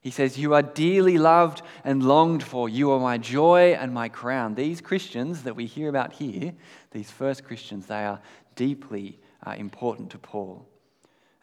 He 0.00 0.10
says, 0.10 0.38
You 0.38 0.54
are 0.54 0.62
dearly 0.62 1.18
loved 1.18 1.60
and 1.84 2.02
longed 2.02 2.42
for. 2.42 2.70
You 2.70 2.90
are 2.92 2.98
my 2.98 3.18
joy 3.18 3.76
and 3.78 3.92
my 3.92 4.08
crown. 4.08 4.54
These 4.54 4.80
Christians 4.80 5.42
that 5.42 5.56
we 5.56 5.66
hear 5.66 5.90
about 5.90 6.14
here, 6.14 6.54
these 6.92 7.10
first 7.10 7.44
Christians, 7.44 7.84
they 7.84 8.02
are 8.02 8.22
deeply 8.56 9.18
uh, 9.46 9.50
important 9.58 10.08
to 10.12 10.18
Paul. 10.18 10.66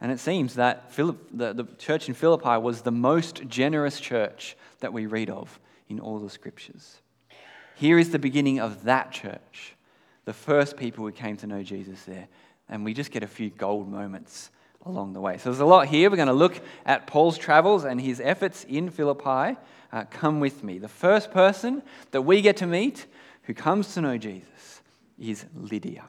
And 0.00 0.10
it 0.10 0.18
seems 0.18 0.54
that 0.54 0.92
the, 0.96 1.14
the 1.30 1.68
church 1.78 2.08
in 2.08 2.14
Philippi 2.16 2.58
was 2.60 2.82
the 2.82 2.90
most 2.90 3.46
generous 3.46 4.00
church 4.00 4.56
that 4.80 4.92
we 4.92 5.06
read 5.06 5.30
of 5.30 5.60
in 5.88 6.00
all 6.00 6.18
the 6.18 6.30
scriptures. 6.30 7.00
Here 7.76 7.96
is 7.96 8.10
the 8.10 8.18
beginning 8.18 8.58
of 8.58 8.82
that 8.82 9.12
church 9.12 9.76
the 10.28 10.34
first 10.34 10.76
people 10.76 11.06
who 11.06 11.10
came 11.10 11.38
to 11.38 11.46
know 11.46 11.62
Jesus 11.62 12.02
there. 12.02 12.28
And 12.68 12.84
we 12.84 12.92
just 12.92 13.10
get 13.10 13.22
a 13.22 13.26
few 13.26 13.48
gold 13.48 13.88
moments 13.88 14.50
along 14.84 15.14
the 15.14 15.22
way. 15.22 15.38
So 15.38 15.44
there's 15.48 15.60
a 15.60 15.64
lot 15.64 15.88
here. 15.88 16.10
We're 16.10 16.16
going 16.16 16.28
to 16.28 16.34
look 16.34 16.60
at 16.84 17.06
Paul's 17.06 17.38
travels 17.38 17.84
and 17.84 17.98
his 17.98 18.20
efforts 18.20 18.64
in 18.64 18.90
Philippi. 18.90 19.58
Uh, 19.90 20.04
come 20.10 20.38
with 20.38 20.62
me. 20.62 20.76
The 20.76 20.86
first 20.86 21.30
person 21.30 21.82
that 22.10 22.20
we 22.20 22.42
get 22.42 22.58
to 22.58 22.66
meet 22.66 23.06
who 23.44 23.54
comes 23.54 23.94
to 23.94 24.02
know 24.02 24.18
Jesus 24.18 24.82
is 25.18 25.46
Lydia. 25.56 26.04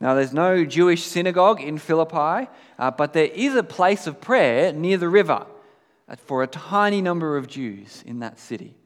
Now, 0.00 0.12
there's 0.12 0.34
no 0.34 0.66
Jewish 0.66 1.02
synagogue 1.04 1.62
in 1.62 1.78
Philippi, 1.78 2.50
uh, 2.78 2.90
but 2.90 3.14
there 3.14 3.28
is 3.28 3.54
a 3.54 3.62
place 3.62 4.06
of 4.06 4.20
prayer 4.20 4.70
near 4.70 4.98
the 4.98 5.08
river 5.08 5.46
uh, 6.10 6.16
for 6.16 6.42
a 6.42 6.46
tiny 6.46 7.00
number 7.00 7.38
of 7.38 7.46
Jews 7.46 8.04
in 8.06 8.18
that 8.18 8.38
city. 8.38 8.76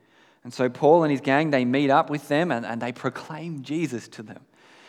And 0.49 0.55
so 0.55 0.71
Paul 0.71 1.05
and 1.05 1.11
his 1.11 1.21
gang, 1.21 1.51
they 1.51 1.67
meet 1.67 1.91
up 1.91 2.09
with 2.09 2.29
them 2.29 2.51
and, 2.51 2.65
and 2.65 2.81
they 2.81 2.91
proclaim 2.91 3.63
Jesus 3.63 4.09
to 4.09 4.23
them. 4.23 4.41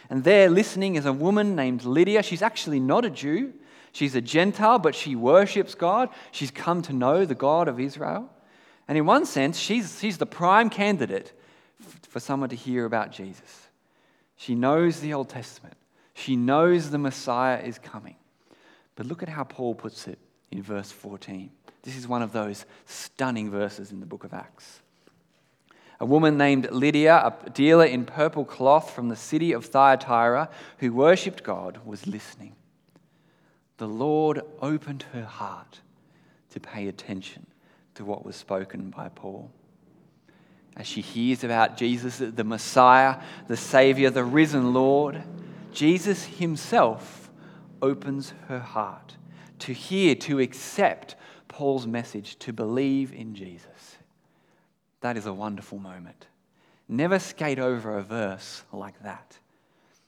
And 0.09 0.23
there 0.23 0.49
listening 0.49 0.95
is 0.95 1.05
a 1.05 1.11
woman 1.11 1.53
named 1.53 1.83
Lydia. 1.83 2.23
She's 2.23 2.41
actually 2.41 2.79
not 2.79 3.03
a 3.03 3.09
Jew. 3.09 3.53
She's 3.91 4.15
a 4.15 4.21
Gentile, 4.21 4.79
but 4.79 4.95
she 4.95 5.17
worships 5.17 5.75
God. 5.75 6.07
She's 6.31 6.49
come 6.49 6.81
to 6.83 6.93
know 6.93 7.25
the 7.25 7.35
God 7.35 7.67
of 7.67 7.77
Israel. 7.77 8.31
And 8.87 8.97
in 8.97 9.05
one 9.05 9.25
sense, 9.25 9.59
she's, 9.59 9.99
she's 9.99 10.17
the 10.17 10.25
prime 10.25 10.69
candidate 10.69 11.33
for 12.07 12.21
someone 12.21 12.47
to 12.51 12.55
hear 12.55 12.85
about 12.85 13.11
Jesus. 13.11 13.67
She 14.37 14.55
knows 14.55 15.01
the 15.01 15.13
Old 15.13 15.27
Testament, 15.27 15.75
she 16.13 16.37
knows 16.37 16.89
the 16.89 16.97
Messiah 16.97 17.59
is 17.59 17.79
coming. 17.79 18.15
But 18.95 19.07
look 19.07 19.21
at 19.21 19.27
how 19.27 19.43
Paul 19.43 19.75
puts 19.75 20.07
it 20.07 20.19
in 20.51 20.63
verse 20.63 20.89
14. 20.89 21.51
This 21.83 21.97
is 21.97 22.07
one 22.07 22.21
of 22.21 22.31
those 22.31 22.65
stunning 22.85 23.51
verses 23.51 23.91
in 23.91 23.99
the 23.99 24.05
book 24.05 24.23
of 24.23 24.33
Acts. 24.33 24.83
A 25.99 26.05
woman 26.05 26.37
named 26.37 26.71
Lydia, 26.71 27.15
a 27.17 27.49
dealer 27.49 27.85
in 27.85 28.05
purple 28.05 28.45
cloth 28.45 28.91
from 28.91 29.09
the 29.09 29.15
city 29.15 29.51
of 29.51 29.65
Thyatira, 29.65 30.49
who 30.77 30.93
worshipped 30.93 31.43
God, 31.43 31.79
was 31.85 32.07
listening. 32.07 32.55
The 33.77 33.87
Lord 33.87 34.41
opened 34.61 35.05
her 35.13 35.25
heart 35.25 35.81
to 36.51 36.59
pay 36.59 36.87
attention 36.87 37.47
to 37.95 38.05
what 38.05 38.25
was 38.25 38.35
spoken 38.35 38.89
by 38.89 39.09
Paul. 39.09 39.51
As 40.77 40.87
she 40.87 41.01
hears 41.01 41.43
about 41.43 41.75
Jesus, 41.75 42.19
the 42.19 42.43
Messiah, 42.43 43.17
the 43.47 43.57
Savior, 43.57 44.09
the 44.09 44.23
risen 44.23 44.73
Lord, 44.73 45.21
Jesus 45.73 46.23
himself 46.25 47.29
opens 47.81 48.33
her 48.47 48.59
heart 48.59 49.17
to 49.59 49.73
hear, 49.73 50.15
to 50.15 50.39
accept 50.39 51.15
Paul's 51.49 51.85
message, 51.85 52.39
to 52.39 52.53
believe 52.53 53.13
in 53.13 53.35
Jesus. 53.35 53.65
That 55.01 55.17
is 55.17 55.25
a 55.25 55.33
wonderful 55.33 55.79
moment. 55.79 56.27
Never 56.87 57.19
skate 57.19 57.59
over 57.59 57.97
a 57.97 58.03
verse 58.03 58.63
like 58.73 59.01
that. 59.03 59.37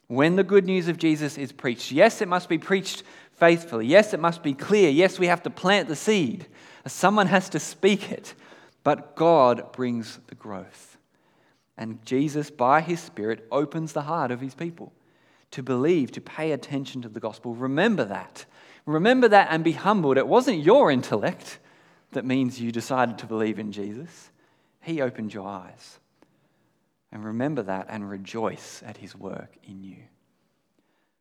When 0.07 0.35
the 0.35 0.43
good 0.43 0.65
news 0.65 0.87
of 0.87 0.97
Jesus 0.97 1.37
is 1.37 1.51
preached, 1.51 1.91
yes, 1.91 2.21
it 2.21 2.27
must 2.27 2.49
be 2.49 2.57
preached 2.57 3.03
faithfully. 3.33 3.85
Yes, 3.85 4.13
it 4.13 4.19
must 4.19 4.43
be 4.43 4.53
clear. 4.53 4.89
Yes, 4.89 5.17
we 5.17 5.27
have 5.27 5.43
to 5.43 5.49
plant 5.49 5.87
the 5.87 5.95
seed. 5.95 6.47
Someone 6.85 7.27
has 7.27 7.49
to 7.49 7.59
speak 7.59 8.11
it. 8.11 8.33
But 8.83 9.15
God 9.15 9.71
brings 9.71 10.19
the 10.27 10.35
growth. 10.35 10.97
And 11.77 12.03
Jesus, 12.05 12.49
by 12.51 12.81
his 12.81 12.99
Spirit, 12.99 13.47
opens 13.51 13.93
the 13.93 14.01
heart 14.01 14.31
of 14.31 14.41
his 14.41 14.53
people 14.53 14.91
to 15.51 15.63
believe, 15.63 16.11
to 16.11 16.21
pay 16.21 16.51
attention 16.51 17.01
to 17.01 17.09
the 17.09 17.19
gospel. 17.19 17.53
Remember 17.53 18.05
that. 18.05 18.45
Remember 18.85 19.27
that 19.27 19.47
and 19.51 19.63
be 19.63 19.73
humbled. 19.73 20.17
It 20.17 20.27
wasn't 20.27 20.63
your 20.63 20.91
intellect 20.91 21.59
that 22.11 22.25
means 22.25 22.59
you 22.59 22.71
decided 22.71 23.17
to 23.19 23.25
believe 23.25 23.59
in 23.59 23.71
Jesus. 23.71 24.31
He 24.81 25.01
opened 25.01 25.33
your 25.33 25.47
eyes. 25.47 25.99
And 27.11 27.25
remember 27.25 27.61
that 27.63 27.87
and 27.89 28.09
rejoice 28.09 28.81
at 28.85 28.97
his 28.97 29.15
work 29.15 29.55
in 29.63 29.83
you. 29.83 29.97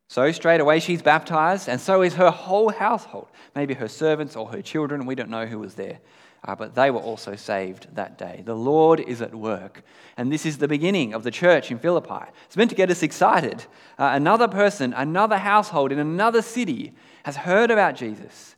So, 0.08 0.32
straight 0.32 0.60
away, 0.60 0.80
she's 0.80 1.02
baptized, 1.02 1.68
and 1.68 1.80
so 1.80 2.02
is 2.02 2.14
her 2.14 2.30
whole 2.30 2.70
household. 2.70 3.28
Maybe 3.54 3.74
her 3.74 3.86
servants 3.86 4.34
or 4.34 4.48
her 4.48 4.62
children, 4.62 5.06
we 5.06 5.14
don't 5.14 5.30
know 5.30 5.46
who 5.46 5.58
was 5.58 5.74
there. 5.74 6.00
Uh, 6.42 6.54
but 6.54 6.74
they 6.74 6.90
were 6.90 7.00
also 7.00 7.36
saved 7.36 7.86
that 7.94 8.16
day. 8.16 8.42
The 8.44 8.56
Lord 8.56 8.98
is 8.98 9.20
at 9.20 9.34
work. 9.34 9.82
And 10.16 10.32
this 10.32 10.46
is 10.46 10.58
the 10.58 10.68
beginning 10.68 11.12
of 11.12 11.22
the 11.22 11.30
church 11.30 11.70
in 11.70 11.78
Philippi. 11.78 12.24
It's 12.46 12.56
meant 12.56 12.70
to 12.70 12.76
get 12.76 12.90
us 12.90 13.02
excited. 13.02 13.64
Uh, 13.98 14.10
another 14.14 14.48
person, 14.48 14.94
another 14.94 15.36
household 15.36 15.92
in 15.92 15.98
another 15.98 16.40
city 16.40 16.94
has 17.24 17.36
heard 17.36 17.70
about 17.70 17.94
Jesus 17.94 18.56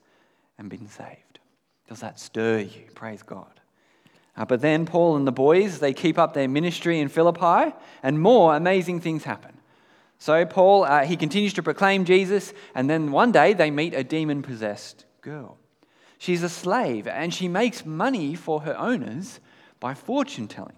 and 0.59 0.71
been 0.71 0.88
saved. 0.88 1.40
Does 1.88 2.00
that 2.00 2.21
stir 2.21 2.61
you? 2.61 2.85
Praise 2.94 3.23
God. 3.23 3.61
Uh, 4.37 4.45
but 4.45 4.61
then 4.61 4.87
Paul 4.87 5.17
and 5.17 5.27
the 5.27 5.33
boys, 5.33 5.79
they 5.79 5.93
keep 5.93 6.19
up 6.19 6.33
their 6.33 6.49
ministry 6.49 7.01
in 7.01 7.09
Philippi, 7.09 7.75
and 8.03 8.21
more 8.21 8.57
amazing 8.57 9.01
things 9.01 9.25
happen. 9.25 9.59
So 10.19 10.47
Paul, 10.47 10.85
uh, 10.85 11.05
he 11.05 11.17
continues 11.17 11.53
to 11.55 11.62
proclaim 11.62 12.05
Jesus, 12.05 12.55
and 12.75 12.89
then 12.89 13.12
one 13.12 13.33
day 13.33 13.53
they 13.53 13.71
meet 13.71 13.93
a 13.93 14.05
demon 14.05 14.43
possessed 14.43 15.05
girl. 15.21 15.59
She's 16.19 16.43
a 16.43 16.49
slave, 16.49 17.07
and 17.07 17.35
she 17.35 17.49
makes 17.49 17.85
money 17.85 18.35
for 18.35 18.61
her 18.61 18.79
owners 18.79 19.41
by 19.81 19.95
fortune 19.95 20.49
telling. 20.49 20.77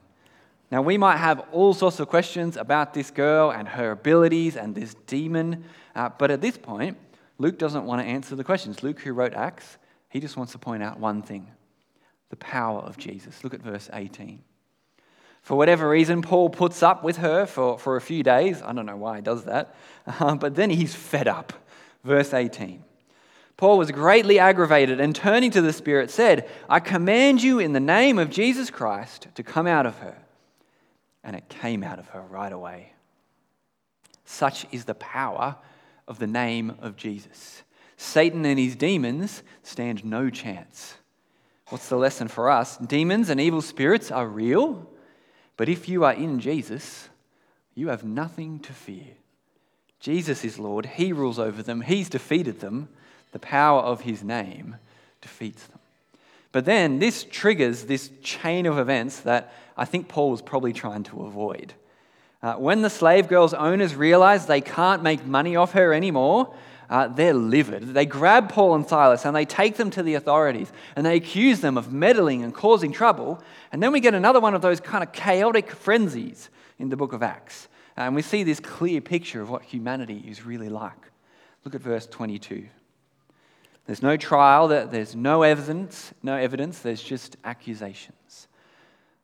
Now, 0.71 0.83
we 0.83 0.97
might 0.97 1.19
have 1.19 1.45
all 1.53 1.75
sorts 1.75 2.01
of 2.01 2.09
questions 2.09 2.57
about 2.57 2.95
this 2.95 3.11
girl 3.11 3.51
and 3.51 3.69
her 3.69 3.91
abilities 3.93 4.57
and 4.57 4.75
this 4.75 4.95
demon, 5.07 5.65
uh, 5.95 6.09
but 6.19 6.31
at 6.31 6.41
this 6.41 6.57
point, 6.57 6.97
Luke 7.39 7.59
doesn't 7.59 7.85
want 7.85 8.01
to 8.01 8.07
answer 8.07 8.35
the 8.35 8.45
questions. 8.45 8.83
Luke, 8.83 9.01
who 9.01 9.13
wrote 9.13 9.35
Acts, 9.35 9.77
he 10.09 10.21
just 10.21 10.37
wants 10.37 10.53
to 10.53 10.59
point 10.59 10.83
out 10.83 10.99
one 10.99 11.23
thing 11.23 11.51
the 12.35 12.45
power 12.45 12.81
of 12.81 12.99
Jesus. 12.99 13.45
Look 13.45 13.55
at 13.55 13.63
verse 13.63 13.89
18. 13.93 14.43
For 15.43 15.57
whatever 15.57 15.89
reason, 15.89 16.21
Paul 16.21 16.51
puts 16.51 16.83
up 16.83 17.05
with 17.05 17.19
her 17.19 17.47
for, 17.47 17.79
for 17.79 17.95
a 17.95 18.01
few 18.01 18.25
days. 18.25 18.61
I 18.61 18.73
don't 18.73 18.87
know 18.87 18.97
why 18.97 19.17
he 19.17 19.23
does 19.23 19.45
that, 19.45 19.73
uh, 20.05 20.35
but 20.35 20.57
then 20.57 20.69
he's 20.69 20.97
fed 20.97 21.29
up. 21.29 21.53
Verse 22.03 22.35
18. 22.35 22.83
Paul 23.57 23.79
was 23.79 23.93
greatly 23.93 24.41
aggravated 24.41 24.99
and 24.99 25.15
turning 25.15 25.53
to 25.53 25.63
the 25.63 25.73
Spirit 25.73 26.11
said, 26.11 26.51
I 26.69 26.81
command 26.81 27.41
you 27.41 27.61
in 27.61 27.73
the 27.73 27.79
name 27.79 28.19
of 28.19 28.31
Jesus 28.31 28.69
Christ 28.69 29.29
to 29.37 29.45
come 29.45 29.69
out 29.69 29.87
of 29.87 29.99
her. 29.99 30.17
And 31.23 31.37
it 31.37 31.49
came 31.49 31.85
out 31.85 32.01
of 32.01 32.09
her 32.09 32.21
right 32.23 32.53
away. 32.53 32.95
Such 34.25 34.67
is 34.73 34.87
the 34.87 34.97
power 34.97 35.55
of 36.09 36.19
the 36.19 36.27
name 36.27 36.75
of 36.81 36.97
Jesus. 36.97 37.63
Satan 37.97 38.45
and 38.45 38.59
his 38.59 38.75
demons 38.75 39.45
stand 39.63 40.05
no 40.05 40.31
chance. 40.31 40.97
What's 41.75 41.89
the 41.89 41.97
lesson 41.97 42.29
for 42.29 42.51
us? 42.51 42.77
Demons 42.77 43.31
and 43.31 43.41
evil 43.41 43.61
spirits 43.61 44.13
are 44.13 44.29
real, 44.29 44.89
but 45.57 45.69
if 45.69 45.89
you 45.89 46.05
are 46.05 46.13
in 46.13 46.39
Jesus, 46.39 47.09
you 47.75 47.89
have 47.89 48.05
nothing 48.05 48.61
to 48.61 48.73
fear. 48.73 49.17
Jesus 49.99 50.45
is 50.45 50.57
Lord, 50.57 50.87
He 50.87 51.13
rules 51.13 51.41
over 51.41 51.65
them, 51.65 51.81
He's 51.81 52.09
defeated 52.09 52.61
them. 52.61 52.91
The 53.33 53.41
power 53.41 53.81
of 53.81 54.03
His 54.03 54.23
name 54.23 54.77
defeats 55.21 55.67
them. 55.67 55.81
But 56.53 56.65
then 56.65 57.01
this 57.01 57.25
triggers 57.25 57.87
this 57.87 58.09
chain 58.23 58.67
of 58.67 58.79
events 58.79 59.19
that 59.23 59.53
I 59.77 59.85
think 59.85 60.07
Paul 60.07 60.31
was 60.31 60.43
probably 60.43 60.73
trying 60.73 61.03
to 61.03 61.27
avoid. 61.27 61.75
Uh, 62.41 62.55
when 62.55 62.83
the 62.83 62.89
slave 62.89 63.27
girl's 63.27 63.53
owners 63.53 63.97
realize 63.97 64.47
they 64.47 64.61
can't 64.61 65.03
make 65.03 65.27
money 65.27 65.57
off 65.57 65.73
her 65.73 65.93
anymore, 65.93 66.55
uh, 66.91 67.09
they're 67.09 67.35
livid. 67.35 67.95
They 67.95 68.07
grab 68.07 68.51
Paul 68.51 68.75
and 68.75 68.87
Silas 68.87 69.25
and 69.25 69.35
they 69.35 69.45
take 69.45 69.77
them 69.77 69.91
to 69.91 70.03
the 70.03 70.15
authorities 70.15 70.73
and 70.97 71.05
they 71.05 71.17
accuse 71.17 71.61
them 71.61 71.79
of 71.79 71.93
meddling 71.93 72.43
and 72.43 72.55
causing 72.55 72.93
trouble. 72.93 73.43
And 73.73 73.83
then 73.83 73.93
we 73.93 74.01
get 74.01 74.15
another 74.15 74.41
one 74.41 74.55
of 74.55 74.63
those 74.63 74.81
kind 74.81 75.03
of 75.03 75.13
chaotic 75.13 75.71
frenzies 75.71 76.51
in 76.79 76.89
the 76.89 76.97
book 76.97 77.13
of 77.13 77.23
Acts. 77.23 77.69
And 77.97 78.15
we 78.15 78.23
see 78.23 78.43
this 78.43 78.61
clear 78.61 79.01
picture 79.01 79.41
of 79.41 79.51
what 79.51 79.63
humanity 79.63 80.25
is 80.27 80.45
really 80.45 80.69
like. 80.69 81.11
Look 81.65 81.75
at 81.75 81.81
verse 81.81 82.07
22. 82.07 82.67
There's 83.87 84.03
no 84.03 84.17
trial, 84.17 84.69
there's 84.69 85.15
no 85.15 85.43
evidence, 85.43 86.13
no 86.23 86.37
evidence, 86.37 86.79
there's 86.79 87.03
just 87.03 87.37
accusations. 87.45 88.49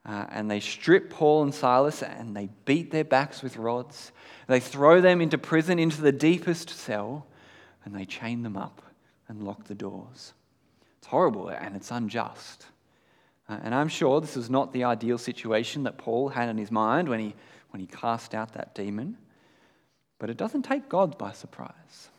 Uh, 0.04 0.26
and 0.30 0.50
they 0.50 0.60
strip 0.60 1.10
Paul 1.10 1.42
and 1.42 1.54
Silas 1.54 2.02
and 2.02 2.34
they 2.36 2.48
beat 2.64 2.90
their 2.90 3.04
backs 3.04 3.42
with 3.42 3.56
rods. 3.56 4.12
They 4.46 4.60
throw 4.60 5.00
them 5.00 5.20
into 5.20 5.38
prison, 5.38 5.78
into 5.78 6.00
the 6.00 6.12
deepest 6.12 6.70
cell 6.70 7.26
and 7.84 7.94
they 7.94 8.04
chain 8.04 8.42
them 8.42 8.56
up 8.56 8.82
and 9.28 9.42
lock 9.42 9.64
the 9.64 9.74
doors. 9.74 10.32
It's 10.98 11.06
horrible 11.06 11.48
and 11.48 11.76
it's 11.76 11.90
unjust. 11.90 12.66
Uh, 13.48 13.58
and 13.62 13.74
I'm 13.74 13.88
sure 13.88 14.20
this 14.20 14.36
was 14.36 14.50
not 14.50 14.72
the 14.72 14.84
ideal 14.84 15.18
situation 15.18 15.84
that 15.84 15.98
Paul 15.98 16.28
had 16.28 16.48
in 16.48 16.58
his 16.58 16.70
mind 16.70 17.08
when 17.08 17.20
he, 17.20 17.34
when 17.70 17.80
he 17.80 17.86
cast 17.86 18.34
out 18.34 18.52
that 18.54 18.74
demon. 18.74 19.16
But 20.18 20.30
it 20.30 20.36
doesn't 20.36 20.62
take 20.62 20.88
God 20.88 21.16
by 21.16 21.32
surprise. 21.32 22.10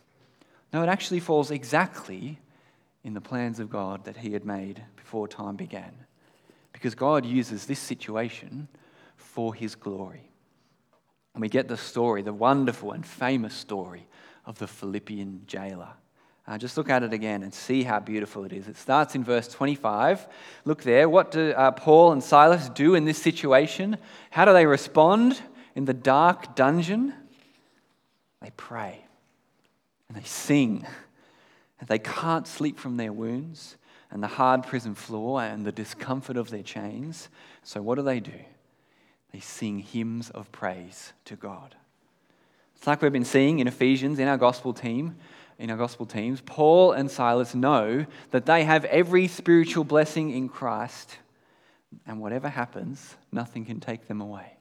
No, 0.73 0.81
it 0.83 0.89
actually 0.89 1.19
falls 1.19 1.51
exactly 1.51 2.39
in 3.03 3.13
the 3.13 3.21
plans 3.21 3.59
of 3.59 3.69
God 3.69 4.05
that 4.05 4.17
he 4.17 4.33
had 4.33 4.45
made 4.45 4.83
before 4.95 5.27
time 5.27 5.55
began. 5.55 5.93
Because 6.73 6.95
God 6.95 7.25
uses 7.25 7.65
this 7.65 7.79
situation 7.79 8.67
for 9.15 9.53
his 9.53 9.75
glory. 9.75 10.31
And 11.33 11.41
we 11.41 11.49
get 11.49 11.67
the 11.67 11.77
story, 11.77 12.21
the 12.21 12.33
wonderful 12.33 12.91
and 12.91 13.05
famous 13.05 13.53
story 13.53 14.07
of 14.45 14.57
the 14.59 14.67
Philippian 14.67 15.43
jailer. 15.47 15.89
Uh, 16.47 16.57
just 16.57 16.75
look 16.75 16.89
at 16.89 17.03
it 17.03 17.13
again 17.13 17.43
and 17.43 17.53
see 17.53 17.83
how 17.83 17.99
beautiful 17.99 18.43
it 18.43 18.51
is. 18.51 18.67
It 18.67 18.75
starts 18.75 19.15
in 19.15 19.23
verse 19.23 19.47
25. 19.47 20.27
Look 20.65 20.83
there. 20.83 21.07
What 21.07 21.31
do 21.31 21.51
uh, 21.51 21.71
Paul 21.71 22.11
and 22.11 22.23
Silas 22.23 22.67
do 22.69 22.95
in 22.95 23.05
this 23.05 23.21
situation? 23.21 23.97
How 24.31 24.45
do 24.45 24.53
they 24.53 24.65
respond 24.65 25.39
in 25.75 25.85
the 25.85 25.93
dark 25.93 26.55
dungeon? 26.55 27.13
They 28.41 28.51
pray 28.57 29.05
and 30.07 30.17
they 30.17 30.27
sing. 30.27 30.85
And 31.79 31.87
they 31.87 31.99
can't 31.99 32.47
sleep 32.47 32.79
from 32.79 32.97
their 32.97 33.13
wounds 33.13 33.77
and 34.11 34.21
the 34.21 34.27
hard 34.27 34.63
prison 34.63 34.93
floor 34.93 35.41
and 35.41 35.65
the 35.65 35.71
discomfort 35.71 36.37
of 36.37 36.49
their 36.49 36.63
chains. 36.63 37.29
So, 37.63 37.81
what 37.81 37.95
do 37.95 38.01
they 38.01 38.19
do? 38.19 38.39
They 39.31 39.39
sing 39.39 39.79
hymns 39.79 40.29
of 40.31 40.51
praise 40.51 41.13
to 41.25 41.35
God. 41.35 41.75
It's 42.81 42.87
like 42.87 43.03
we've 43.03 43.13
been 43.13 43.23
seeing 43.25 43.59
in 43.59 43.67
Ephesians 43.67 44.17
in 44.17 44.27
our 44.27 44.39
gospel 44.39 44.73
team, 44.73 45.17
in 45.59 45.69
our 45.69 45.77
gospel 45.77 46.07
teams, 46.07 46.41
Paul 46.41 46.93
and 46.93 47.11
Silas 47.11 47.53
know 47.53 48.07
that 48.31 48.47
they 48.47 48.63
have 48.63 48.85
every 48.85 49.27
spiritual 49.27 49.83
blessing 49.83 50.31
in 50.31 50.49
Christ, 50.49 51.19
And 52.07 52.19
whatever 52.19 52.49
happens, 52.49 53.17
nothing 53.31 53.65
can 53.65 53.79
take 53.79 54.07
them 54.07 54.19
away. 54.19 54.57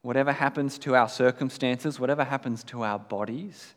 Whatever 0.00 0.32
happens 0.32 0.78
to 0.78 0.96
our 0.96 1.10
circumstances, 1.10 2.00
whatever 2.00 2.24
happens 2.24 2.64
to 2.64 2.84
our 2.84 2.98
bodies, 2.98 3.74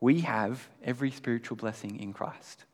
we 0.00 0.20
have 0.20 0.68
every 0.84 1.10
spiritual 1.10 1.56
blessing 1.56 1.98
in 1.98 2.12
Christ. 2.12 2.66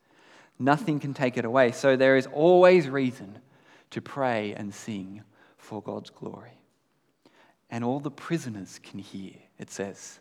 Nothing 0.59 1.01
can 1.01 1.15
take 1.15 1.39
it 1.39 1.47
away. 1.47 1.73
So 1.73 1.97
there 1.97 2.19
is 2.19 2.27
always 2.27 2.87
reason 2.87 3.39
to 3.93 4.03
pray 4.03 4.53
and 4.53 4.75
sing 4.75 5.23
for 5.57 5.81
God's 5.81 6.11
glory. 6.11 6.60
And 7.71 7.85
all 7.85 8.01
the 8.01 8.11
prisoners 8.11 8.81
can 8.83 8.99
hear, 8.99 9.35
it 9.59 9.71
says. 9.71 10.19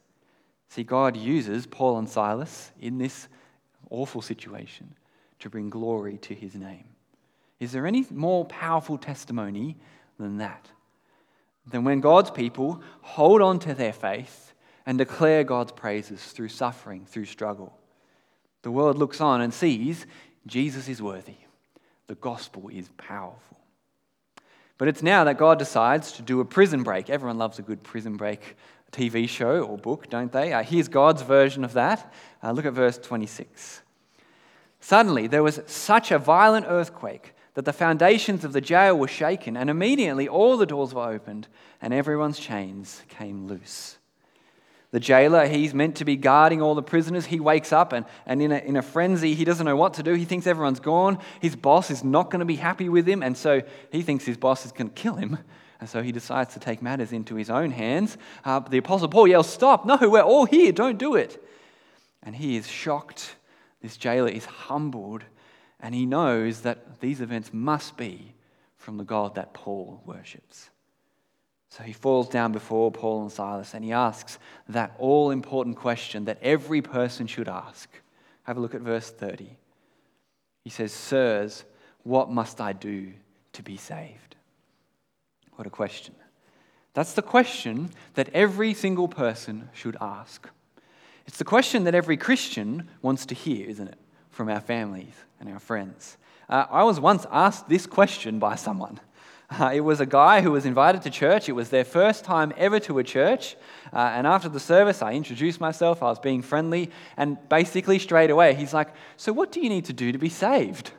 See, 0.69 0.83
God 0.83 1.17
uses 1.17 1.65
Paul 1.65 1.97
and 1.97 2.07
Silas 2.07 2.71
in 2.79 2.99
this 2.99 3.27
awful 3.89 4.21
situation 4.21 4.93
to 5.39 5.49
bring 5.49 5.69
glory 5.69 6.17
to 6.19 6.35
his 6.35 6.53
name. 6.55 6.85
Is 7.59 7.71
there 7.71 7.87
any 7.87 8.05
more 8.11 8.45
powerful 8.45 8.97
testimony 8.97 9.77
than 10.17 10.37
that? 10.37 10.69
Than 11.65 11.83
when 11.83 11.99
God's 11.99 12.31
people 12.31 12.81
hold 13.01 13.41
on 13.41 13.59
to 13.59 13.73
their 13.73 13.93
faith 13.93 14.53
and 14.85 14.97
declare 14.97 15.43
God's 15.43 15.71
praises 15.71 16.23
through 16.23 16.49
suffering, 16.49 17.05
through 17.05 17.25
struggle. 17.25 17.77
The 18.61 18.71
world 18.71 18.97
looks 18.97 19.21
on 19.21 19.41
and 19.41 19.53
sees 19.53 20.05
Jesus 20.45 20.87
is 20.87 21.01
worthy. 21.01 21.37
The 22.07 22.15
gospel 22.15 22.69
is 22.69 22.89
powerful. 22.97 23.58
But 24.79 24.87
it's 24.87 25.03
now 25.03 25.25
that 25.25 25.37
God 25.37 25.59
decides 25.59 26.13
to 26.13 26.23
do 26.23 26.39
a 26.39 26.45
prison 26.45 26.81
break. 26.81 27.09
Everyone 27.09 27.37
loves 27.37 27.59
a 27.59 27.61
good 27.61 27.83
prison 27.83 28.15
break 28.15 28.55
TV 28.91 29.29
show 29.29 29.61
or 29.61 29.77
book, 29.77 30.09
don't 30.09 30.31
they? 30.31 30.53
Uh, 30.53 30.63
here's 30.63 30.87
God's 30.87 31.21
version 31.21 31.63
of 31.63 31.73
that. 31.73 32.11
Uh, 32.41 32.51
look 32.53 32.65
at 32.65 32.73
verse 32.73 32.97
26. 32.97 33.81
Suddenly, 34.79 35.27
there 35.27 35.43
was 35.43 35.59
such 35.67 36.09
a 36.11 36.17
violent 36.17 36.65
earthquake 36.67 37.33
that 37.53 37.65
the 37.65 37.73
foundations 37.73 38.43
of 38.43 38.53
the 38.53 38.61
jail 38.61 38.97
were 38.97 39.07
shaken, 39.07 39.57
and 39.57 39.69
immediately 39.69 40.27
all 40.27 40.55
the 40.55 40.65
doors 40.65 40.93
were 40.93 41.11
opened, 41.11 41.47
and 41.81 41.93
everyone's 41.93 42.39
chains 42.39 43.03
came 43.09 43.47
loose. 43.47 43.98
The 44.91 44.99
jailer, 44.99 45.45
he's 45.45 45.73
meant 45.73 45.97
to 45.97 46.05
be 46.05 46.15
guarding 46.15 46.61
all 46.61 46.73
the 46.73 46.81
prisoners. 46.81 47.27
He 47.27 47.39
wakes 47.39 47.71
up 47.71 47.93
and, 47.93 48.05
and 48.25 48.41
in, 48.41 48.51
a, 48.51 48.57
in 48.57 48.75
a 48.75 48.81
frenzy, 48.81 49.35
he 49.35 49.45
doesn't 49.45 49.65
know 49.65 49.75
what 49.75 49.93
to 49.95 50.03
do. 50.03 50.13
He 50.13 50.25
thinks 50.25 50.47
everyone's 50.47 50.79
gone. 50.79 51.19
His 51.41 51.55
boss 51.55 51.91
is 51.91 52.03
not 52.03 52.31
going 52.31 52.39
to 52.39 52.45
be 52.45 52.55
happy 52.55 52.89
with 52.89 53.07
him, 53.07 53.21
and 53.21 53.37
so 53.37 53.61
he 53.91 54.01
thinks 54.01 54.25
his 54.25 54.37
boss 54.37 54.65
is 54.65 54.71
going 54.71 54.89
to 54.89 54.95
kill 54.95 55.15
him. 55.15 55.37
And 55.79 55.87
so 55.87 56.01
he 56.01 56.11
decides 56.11 56.55
to 56.55 56.59
take 56.59 56.81
matters 56.81 57.13
into 57.13 57.35
his 57.35 57.49
own 57.49 57.71
hands. 57.71 58.17
Uh, 58.43 58.59
the 58.59 58.79
Apostle 58.79 59.07
Paul 59.09 59.27
yells, 59.27 59.47
Stop! 59.47 59.85
No, 59.85 59.97
we're 60.01 60.21
all 60.21 60.45
here. 60.45 60.71
Don't 60.71 60.97
do 60.97 61.15
it. 61.15 61.41
And 62.23 62.35
he 62.35 62.57
is 62.57 62.67
shocked. 62.67 63.35
This 63.81 63.95
jailer 63.95 64.27
is 64.27 64.45
humbled, 64.45 65.23
and 65.79 65.95
he 65.95 66.05
knows 66.05 66.61
that 66.61 66.99
these 66.99 67.21
events 67.21 67.53
must 67.53 67.95
be 67.95 68.33
from 68.75 68.97
the 68.97 69.05
God 69.05 69.35
that 69.35 69.53
Paul 69.53 70.01
worships. 70.05 70.69
So 71.69 71.83
he 71.83 71.93
falls 71.93 72.29
down 72.29 72.51
before 72.51 72.91
Paul 72.91 73.21
and 73.21 73.31
Silas 73.31 73.73
and 73.73 73.85
he 73.85 73.91
asks 73.91 74.39
that 74.67 74.95
all 74.97 75.31
important 75.31 75.75
question 75.75 76.25
that 76.25 76.39
every 76.41 76.81
person 76.81 77.27
should 77.27 77.47
ask. 77.47 77.89
Have 78.43 78.57
a 78.57 78.59
look 78.59 78.73
at 78.73 78.81
verse 78.81 79.11
30. 79.11 79.55
He 80.63 80.69
says, 80.69 80.91
Sirs, 80.91 81.63
what 82.03 82.31
must 82.31 82.59
I 82.59 82.73
do 82.73 83.13
to 83.53 83.63
be 83.63 83.77
saved? 83.77 84.35
What 85.55 85.67
a 85.67 85.69
question. 85.69 86.15
That's 86.93 87.13
the 87.13 87.21
question 87.21 87.91
that 88.15 88.29
every 88.33 88.73
single 88.73 89.07
person 89.07 89.69
should 89.73 89.95
ask. 90.01 90.49
It's 91.27 91.37
the 91.37 91.45
question 91.45 91.83
that 91.83 91.93
every 91.93 92.17
Christian 92.17 92.89
wants 93.01 93.27
to 93.27 93.35
hear, 93.35 93.69
isn't 93.69 93.87
it? 93.87 93.99
From 94.31 94.49
our 94.49 94.61
families 94.61 95.13
and 95.39 95.49
our 95.49 95.59
friends. 95.59 96.17
Uh, 96.49 96.65
I 96.71 96.83
was 96.83 96.99
once 96.99 97.27
asked 97.31 97.69
this 97.69 97.85
question 97.85 98.39
by 98.39 98.55
someone. 98.55 98.99
Uh, 99.49 99.71
it 99.73 99.81
was 99.81 99.99
a 99.99 100.05
guy 100.05 100.41
who 100.41 100.51
was 100.51 100.65
invited 100.65 101.01
to 101.03 101.09
church. 101.09 101.49
It 101.49 101.53
was 101.53 101.69
their 101.69 101.85
first 101.85 102.23
time 102.23 102.53
ever 102.57 102.79
to 102.81 102.99
a 102.99 103.03
church. 103.03 103.55
Uh, 103.91 104.11
and 104.13 104.27
after 104.27 104.49
the 104.49 104.59
service, 104.59 105.01
I 105.01 105.13
introduced 105.13 105.59
myself. 105.59 106.03
I 106.03 106.07
was 106.07 106.19
being 106.19 106.41
friendly. 106.41 106.91
And 107.17 107.37
basically, 107.49 107.99
straight 107.99 108.29
away, 108.29 108.53
he's 108.55 108.73
like, 108.73 108.89
So, 109.17 109.33
what 109.33 109.51
do 109.51 109.61
you 109.61 109.69
need 109.69 109.85
to 109.85 109.93
do 109.93 110.11
to 110.11 110.17
be 110.17 110.29
saved? 110.29 110.91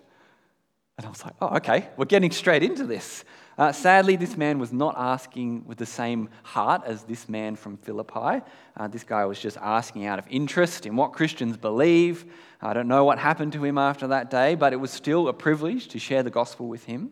And 0.98 1.06
I 1.06 1.10
was 1.10 1.24
like, 1.24 1.34
Oh, 1.40 1.56
okay, 1.56 1.88
we're 1.96 2.04
getting 2.04 2.30
straight 2.30 2.62
into 2.62 2.86
this. 2.86 3.24
Uh, 3.58 3.70
sadly, 3.70 4.16
this 4.16 4.38
man 4.38 4.58
was 4.58 4.72
not 4.72 4.94
asking 4.96 5.62
with 5.66 5.76
the 5.76 5.84
same 5.84 6.30
heart 6.42 6.80
as 6.86 7.02
this 7.02 7.28
man 7.28 7.54
from 7.56 7.76
Philippi. 7.76 8.42
Uh, 8.74 8.88
this 8.88 9.04
guy 9.04 9.26
was 9.26 9.38
just 9.38 9.58
asking 9.58 10.06
out 10.06 10.18
of 10.18 10.26
interest 10.30 10.86
in 10.86 10.96
what 10.96 11.12
Christians 11.12 11.58
believe. 11.58 12.24
I 12.62 12.72
don't 12.72 12.88
know 12.88 13.04
what 13.04 13.18
happened 13.18 13.52
to 13.52 13.62
him 13.62 13.76
after 13.76 14.06
that 14.06 14.30
day, 14.30 14.54
but 14.54 14.72
it 14.72 14.76
was 14.76 14.90
still 14.90 15.28
a 15.28 15.34
privilege 15.34 15.88
to 15.88 15.98
share 15.98 16.22
the 16.22 16.30
gospel 16.30 16.68
with 16.68 16.84
him. 16.84 17.10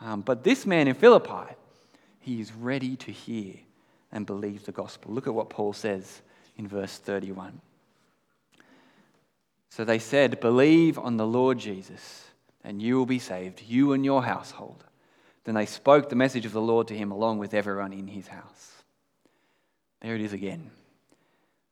Um, 0.00 0.22
but 0.22 0.44
this 0.44 0.66
man 0.66 0.88
in 0.88 0.94
Philippi, 0.94 1.54
he 2.20 2.40
is 2.40 2.52
ready 2.52 2.96
to 2.96 3.12
hear 3.12 3.54
and 4.12 4.26
believe 4.26 4.64
the 4.64 4.72
gospel. 4.72 5.12
Look 5.12 5.26
at 5.26 5.34
what 5.34 5.50
Paul 5.50 5.72
says 5.72 6.22
in 6.56 6.66
verse 6.66 6.96
31. 6.98 7.60
So 9.70 9.84
they 9.84 9.98
said, 9.98 10.40
Believe 10.40 10.98
on 10.98 11.16
the 11.16 11.26
Lord 11.26 11.58
Jesus, 11.58 12.24
and 12.64 12.82
you 12.82 12.96
will 12.96 13.06
be 13.06 13.18
saved, 13.18 13.62
you 13.66 13.92
and 13.92 14.04
your 14.04 14.22
household. 14.22 14.84
Then 15.44 15.54
they 15.54 15.66
spoke 15.66 16.08
the 16.08 16.16
message 16.16 16.44
of 16.44 16.52
the 16.52 16.60
Lord 16.60 16.88
to 16.88 16.96
him 16.96 17.10
along 17.10 17.38
with 17.38 17.54
everyone 17.54 17.92
in 17.92 18.08
his 18.08 18.28
house. 18.28 18.82
There 20.00 20.14
it 20.14 20.20
is 20.20 20.32
again. 20.32 20.70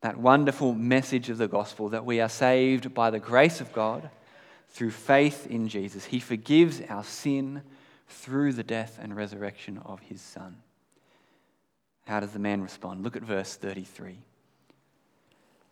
That 0.01 0.17
wonderful 0.17 0.75
message 0.75 1.29
of 1.29 1.39
the 1.39 1.49
gospel 1.49 1.89
that 1.91 2.05
we 2.05 2.21
are 2.21 2.29
saved 2.29 2.95
by 2.95 3.11
the 3.11 3.19
grace 3.19 3.61
of 3.61 3.73
God 3.73 4.09
through 4.71 4.93
faith 4.93 5.47
in 5.47 5.69
Jesus. 5.69 6.05
He 6.05 6.21
forgives 6.21 6.81
our 6.89 7.05
sin 7.05 7.63
through 8.09 8.55
the 8.55 8.63
death 8.63 8.99
and 9.01 9.17
resurrection 9.17 9.79
of 9.85 10.01
his 10.01 10.21
Son. 10.21 10.57
How 12.07 12.21
does 12.21 12.33
the 12.33 12.39
man 12.39 12.63
respond? 12.63 13.05
Look 13.05 13.17
at 13.17 13.23
verse 13.23 13.57
33. 13.57 14.19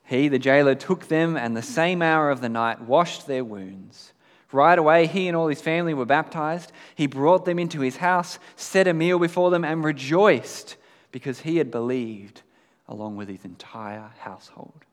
He, 0.05 0.29
the 0.29 0.38
jailer, 0.38 0.75
took 0.75 1.09
them 1.09 1.37
and 1.37 1.57
the 1.57 1.62
same 1.62 2.03
hour 2.03 2.31
of 2.31 2.40
the 2.40 2.49
night 2.49 2.81
washed 2.81 3.27
their 3.27 3.44
wounds. 3.44 4.12
Right 4.53 4.79
away, 4.79 5.07
he 5.07 5.27
and 5.27 5.37
all 5.37 5.49
his 5.49 5.61
family 5.61 5.94
were 5.94 6.05
baptized. 6.05 6.70
He 6.94 7.07
brought 7.07 7.44
them 7.44 7.59
into 7.59 7.81
his 7.81 7.96
house, 7.96 8.38
set 8.55 8.87
a 8.87 8.94
meal 8.94 9.18
before 9.18 9.51
them, 9.51 9.64
and 9.64 9.83
rejoiced 9.83 10.77
because 11.11 11.40
he 11.40 11.57
had 11.57 11.70
believed 11.70 12.42
along 12.87 13.16
with 13.16 13.29
his 13.29 13.44
entire 13.44 14.12
household. 14.18 14.85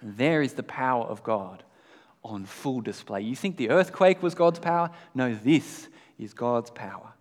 There 0.00 0.42
is 0.42 0.52
the 0.52 0.62
power 0.62 1.04
of 1.04 1.24
God 1.24 1.64
on 2.22 2.44
full 2.44 2.80
display. 2.80 3.22
You 3.22 3.34
think 3.34 3.56
the 3.56 3.70
earthquake 3.70 4.22
was 4.22 4.34
God's 4.34 4.58
power? 4.58 4.90
No, 5.14 5.34
this 5.34 5.88
is 6.18 6.34
God's 6.34 6.70
power, 6.70 7.12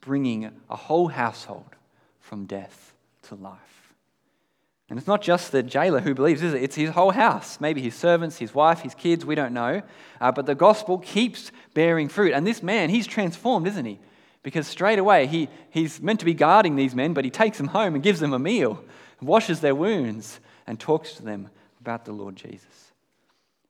bringing 0.00 0.50
a 0.68 0.76
whole 0.76 1.08
household 1.08 1.76
from 2.20 2.46
death 2.46 2.94
to 3.22 3.34
life. 3.34 3.94
And 4.88 4.98
it's 4.98 5.06
not 5.06 5.22
just 5.22 5.52
the 5.52 5.62
jailer 5.62 6.00
who 6.00 6.14
believes, 6.14 6.42
is 6.42 6.52
it? 6.52 6.62
It's 6.62 6.74
his 6.74 6.90
whole 6.90 7.12
house. 7.12 7.60
Maybe 7.60 7.80
his 7.80 7.94
servants, 7.94 8.38
his 8.38 8.52
wife, 8.52 8.80
his 8.80 8.94
kids, 8.94 9.24
we 9.24 9.36
don't 9.36 9.54
know. 9.54 9.82
Uh, 10.20 10.32
but 10.32 10.46
the 10.46 10.56
gospel 10.56 10.98
keeps 10.98 11.52
bearing 11.74 12.08
fruit. 12.08 12.32
And 12.32 12.44
this 12.44 12.60
man, 12.60 12.90
he's 12.90 13.06
transformed, 13.06 13.68
isn't 13.68 13.84
he? 13.84 14.00
Because 14.42 14.66
straight 14.66 14.98
away, 14.98 15.26
he, 15.26 15.48
he's 15.70 16.00
meant 16.00 16.18
to 16.20 16.26
be 16.26 16.34
guarding 16.34 16.74
these 16.74 16.94
men, 16.94 17.14
but 17.14 17.24
he 17.24 17.30
takes 17.30 17.58
them 17.58 17.68
home 17.68 17.94
and 17.94 18.02
gives 18.02 18.18
them 18.18 18.32
a 18.32 18.38
meal, 18.38 18.82
washes 19.20 19.60
their 19.60 19.76
wounds, 19.76 20.40
and 20.66 20.80
talks 20.80 21.12
to 21.12 21.22
them 21.22 21.50
about 21.80 22.04
the 22.04 22.12
Lord 22.12 22.34
Jesus. 22.34 22.92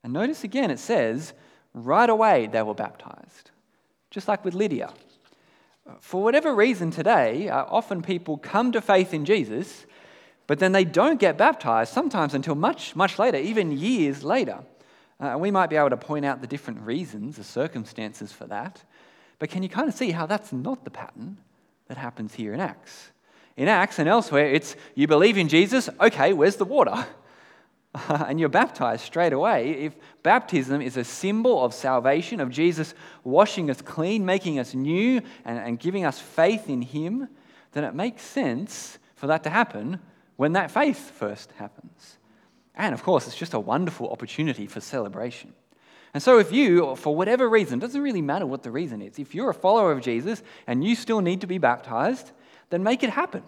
And 0.03 0.15
notice 0.15 0.43
again, 0.43 0.71
it 0.71 0.79
says, 0.79 1.35
right 1.75 2.09
away 2.09 2.47
they 2.47 2.63
were 2.63 2.75
baptized 2.75 3.51
just 4.11 4.29
like 4.29 4.45
with 4.45 4.55
Lydia. 4.55 4.93
For 6.01 6.23
whatever 6.23 6.55
reason 6.55 6.91
today, 6.91 7.49
uh, 7.49 7.65
often 7.65 8.03
people 8.03 8.39
come 8.39 8.73
to 8.73 8.81
faith 8.81 9.13
in 9.13 9.25
Jesus, 9.25 9.87
but 10.47 10.59
then 10.59 10.73
they 10.73 10.85
don't 10.85 11.19
get 11.19 11.39
baptized, 11.39 11.93
sometimes 11.93 12.35
until 12.35 12.55
much, 12.55 12.95
much 12.95 13.19
later, 13.19 13.39
even 13.39 13.73
years 13.73 14.23
later. 14.23 14.61
Uh, 15.19 15.37
we 15.39 15.51
might 15.51 15.69
be 15.69 15.77
able 15.77 15.91
to 15.91 15.97
point 15.97 16.25
out 16.25 16.41
the 16.41 16.47
different 16.47 16.81
reasons, 16.81 17.37
the 17.37 17.45
circumstances 17.45 18.33
for 18.33 18.47
that. 18.47 18.83
But 19.39 19.51
can 19.51 19.63
you 19.63 19.69
kind 19.69 19.89
of 19.89 19.95
see 19.95 20.11
how 20.11 20.27
that's 20.27 20.53
not 20.53 20.85
the 20.85 20.91
pattern 20.91 21.39
that 21.89 21.97
happens 21.97 22.35
here 22.35 22.55
in 22.55 22.61
Acts? 22.61 23.11
In 23.57 23.69
Acts 23.69 23.99
and 23.99 24.09
elsewhere, 24.09 24.47
it's 24.47 24.77
you 24.95 25.07
believe 25.07 25.37
in 25.37 25.49
Jesus, 25.49 25.91
okay, 26.01 26.33
where's 26.33 26.57
the 26.57 26.65
water? 26.65 27.07
and 28.09 28.39
you're 28.39 28.49
baptized 28.49 29.05
straight 29.05 29.33
away. 29.33 29.71
If 29.71 29.97
baptism 30.23 30.81
is 30.81 30.97
a 30.97 31.05
symbol 31.05 31.65
of 31.65 31.75
salvation, 31.75 32.41
of 32.41 32.51
Jesus 32.51 32.95
washing 33.25 33.71
us 33.71 33.83
clean, 33.83 34.25
making 34.25 34.59
us 34.59 34.75
new, 34.75 35.21
and, 35.45 35.59
and 35.59 35.79
giving 35.79 36.05
us 36.05 36.19
faith 36.21 36.69
in 36.69 36.83
Him, 36.83 37.29
then 37.73 37.85
it 37.85 37.95
makes 37.95 38.23
sense 38.23 38.99
for 39.17 39.27
that 39.27 39.43
to 39.45 39.51
happen 39.51 40.01
when 40.37 40.53
that 40.53 40.71
faith 40.71 41.11
first 41.11 41.53
happens. 41.53 42.19
And 42.75 42.95
of 42.95 43.03
course, 43.03 43.27
it's 43.27 43.37
just 43.37 43.55
a 43.55 43.61
wonderful 43.61 44.09
opportunity 44.09 44.67
for 44.67 44.81
celebration. 44.81 45.53
And 46.15 46.23
so, 46.23 46.39
if 46.39 46.51
you, 46.51 46.97
for 46.97 47.15
whatever 47.15 47.49
reason, 47.49 47.79
doesn't 47.79 48.01
really 48.01 48.23
matter 48.23 48.47
what 48.47 48.63
the 48.63 48.71
reason 48.71 49.01
is, 49.01 49.19
if 49.19 49.35
you're 49.35 49.51
a 49.51 49.55
follower 49.55 49.93
of 49.93 50.01
Jesus 50.01 50.43
and 50.67 50.83
you 50.83 50.97
still 50.97 51.21
need 51.21 51.41
to 51.43 51.47
be 51.47 51.59
baptized, 51.59 52.33
then 52.71 52.83
make 52.83 53.03
it 53.03 53.11
happen. 53.11 53.43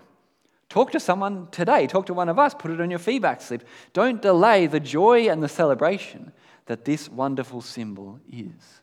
Talk 0.72 0.92
to 0.92 1.00
someone 1.00 1.48
today. 1.50 1.86
Talk 1.86 2.06
to 2.06 2.14
one 2.14 2.30
of 2.30 2.38
us. 2.38 2.54
Put 2.54 2.70
it 2.70 2.80
on 2.80 2.88
your 2.88 2.98
feedback 2.98 3.42
slip. 3.42 3.68
Don't 3.92 4.22
delay 4.22 4.66
the 4.66 4.80
joy 4.80 5.28
and 5.28 5.42
the 5.42 5.48
celebration 5.48 6.32
that 6.64 6.86
this 6.86 7.10
wonderful 7.10 7.60
symbol 7.60 8.18
is. 8.26 8.80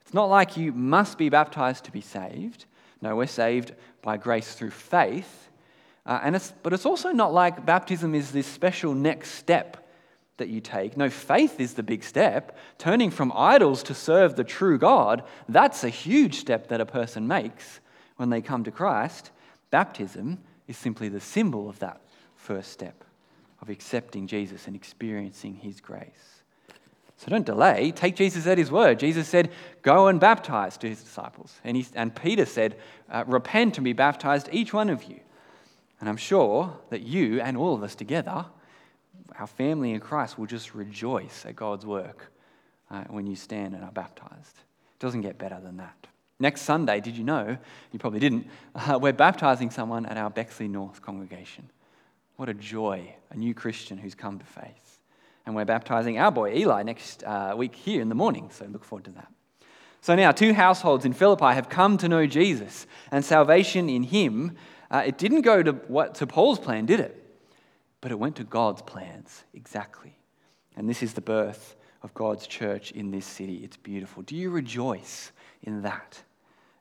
It's 0.00 0.14
not 0.14 0.30
like 0.30 0.56
you 0.56 0.72
must 0.72 1.18
be 1.18 1.28
baptized 1.28 1.84
to 1.84 1.92
be 1.92 2.00
saved. 2.00 2.64
No, 3.02 3.14
we're 3.14 3.26
saved 3.26 3.74
by 4.00 4.16
grace 4.16 4.54
through 4.54 4.70
faith. 4.70 5.50
Uh, 6.06 6.18
and 6.22 6.34
it's, 6.34 6.54
but 6.62 6.72
it's 6.72 6.86
also 6.86 7.10
not 7.10 7.34
like 7.34 7.66
baptism 7.66 8.14
is 8.14 8.32
this 8.32 8.46
special 8.46 8.94
next 8.94 9.32
step 9.32 9.86
that 10.38 10.48
you 10.48 10.62
take. 10.62 10.96
No, 10.96 11.10
faith 11.10 11.60
is 11.60 11.74
the 11.74 11.82
big 11.82 12.04
step. 12.04 12.56
Turning 12.78 13.10
from 13.10 13.34
idols 13.36 13.82
to 13.82 13.92
serve 13.92 14.34
the 14.34 14.44
true 14.44 14.78
God, 14.78 15.24
that's 15.46 15.84
a 15.84 15.90
huge 15.90 16.36
step 16.36 16.68
that 16.68 16.80
a 16.80 16.86
person 16.86 17.28
makes 17.28 17.80
when 18.16 18.30
they 18.30 18.40
come 18.40 18.64
to 18.64 18.70
Christ. 18.70 19.30
Baptism 19.70 20.38
is 20.68 20.76
simply 20.76 21.08
the 21.08 21.20
symbol 21.20 21.68
of 21.68 21.78
that 21.80 22.00
first 22.36 22.72
step 22.72 23.04
of 23.60 23.68
accepting 23.70 24.26
Jesus 24.26 24.66
and 24.66 24.74
experiencing 24.74 25.54
his 25.54 25.80
grace. 25.80 26.42
So 27.16 27.28
don't 27.28 27.46
delay. 27.46 27.92
Take 27.92 28.16
Jesus 28.16 28.46
at 28.46 28.58
his 28.58 28.70
word. 28.70 28.98
Jesus 28.98 29.28
said, 29.28 29.50
Go 29.82 30.08
and 30.08 30.18
baptize 30.18 30.76
to 30.78 30.88
his 30.88 31.02
disciples. 31.02 31.60
And, 31.62 31.76
he, 31.76 31.86
and 31.94 32.14
Peter 32.14 32.44
said, 32.44 32.76
uh, 33.08 33.22
Repent 33.26 33.78
and 33.78 33.84
be 33.84 33.92
baptized, 33.92 34.48
each 34.50 34.72
one 34.72 34.90
of 34.90 35.04
you. 35.04 35.20
And 36.00 36.08
I'm 36.08 36.16
sure 36.16 36.76
that 36.90 37.02
you 37.02 37.40
and 37.40 37.56
all 37.56 37.74
of 37.74 37.84
us 37.84 37.94
together 37.94 38.46
our 39.38 39.46
family 39.46 39.92
in 39.92 40.00
Christ 40.00 40.38
will 40.38 40.46
just 40.46 40.74
rejoice 40.74 41.44
at 41.46 41.56
God's 41.56 41.86
work 41.86 42.32
uh, 42.90 43.04
when 43.08 43.26
you 43.26 43.36
stand 43.36 43.74
and 43.74 43.84
are 43.84 43.92
baptized. 43.92 44.56
It 44.56 44.98
doesn't 44.98 45.22
get 45.22 45.38
better 45.38 45.60
than 45.62 45.78
that. 45.78 46.06
Next 46.42 46.62
Sunday, 46.62 47.00
did 47.00 47.16
you 47.16 47.24
know? 47.24 47.56
You 47.92 47.98
probably 47.98 48.20
didn't. 48.20 48.46
Uh, 48.74 48.98
we're 49.00 49.12
baptizing 49.12 49.70
someone 49.70 50.06
at 50.06 50.16
our 50.16 50.30
Bexley 50.30 50.66
North 50.66 51.02
congregation. 51.02 51.70
What 52.36 52.48
a 52.48 52.54
joy, 52.54 53.14
a 53.30 53.36
new 53.36 53.54
Christian 53.54 53.96
who's 53.96 54.14
come 54.14 54.38
to 54.38 54.44
faith. 54.44 54.98
And 55.46 55.54
we're 55.54 55.64
baptizing 55.64 56.18
our 56.18 56.30
boy 56.30 56.54
Eli 56.54 56.82
next 56.82 57.22
uh, 57.22 57.54
week 57.56 57.74
here 57.74 58.00
in 58.00 58.08
the 58.08 58.14
morning, 58.14 58.50
so 58.50 58.64
look 58.66 58.84
forward 58.84 59.04
to 59.04 59.10
that. 59.12 59.28
So 60.00 60.14
now, 60.14 60.32
two 60.32 60.52
households 60.52 61.04
in 61.04 61.12
Philippi 61.12 61.54
have 61.54 61.68
come 61.68 61.96
to 61.98 62.08
know 62.08 62.26
Jesus 62.26 62.86
and 63.10 63.24
salvation 63.24 63.88
in 63.88 64.02
him. 64.02 64.56
Uh, 64.90 65.02
it 65.06 65.18
didn't 65.18 65.42
go 65.42 65.62
to, 65.62 65.72
what, 65.72 66.16
to 66.16 66.26
Paul's 66.26 66.58
plan, 66.58 66.86
did 66.86 67.00
it? 67.00 67.22
but 68.02 68.10
it 68.10 68.18
went 68.18 68.36
to 68.36 68.44
God's 68.44 68.82
plans 68.82 69.44
exactly. 69.54 70.18
And 70.76 70.90
this 70.90 71.02
is 71.02 71.14
the 71.14 71.22
birth 71.22 71.76
of 72.02 72.12
God's 72.12 72.46
church 72.46 72.90
in 72.92 73.10
this 73.10 73.24
city. 73.24 73.62
It's 73.64 73.76
beautiful. 73.76 74.22
Do 74.24 74.36
you 74.36 74.50
rejoice 74.50 75.32
in 75.62 75.82
that? 75.82 76.22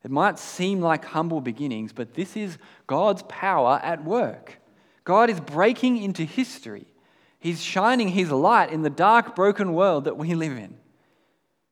It 0.04 0.12
might 0.12 0.40
seem 0.40 0.82
like 0.82 1.06
humble 1.06 1.42
beginnings, 1.42 1.94
but 1.94 2.14
this 2.14 2.36
is 2.36 2.58
God's 2.88 3.24
power 3.24 3.80
at 3.84 4.04
work. 4.04 4.60
God 5.04 5.30
is 5.30 5.40
breaking 5.40 5.98
into 5.98 6.24
history. 6.24 6.88
He's 7.40 7.62
shining 7.62 8.10
his 8.10 8.32
light 8.32 8.72
in 8.72 8.82
the 8.82 8.90
dark, 8.90 9.36
broken 9.36 9.74
world 9.74 10.06
that 10.06 10.18
we 10.18 10.34
live 10.36 10.58
in. 10.58 10.78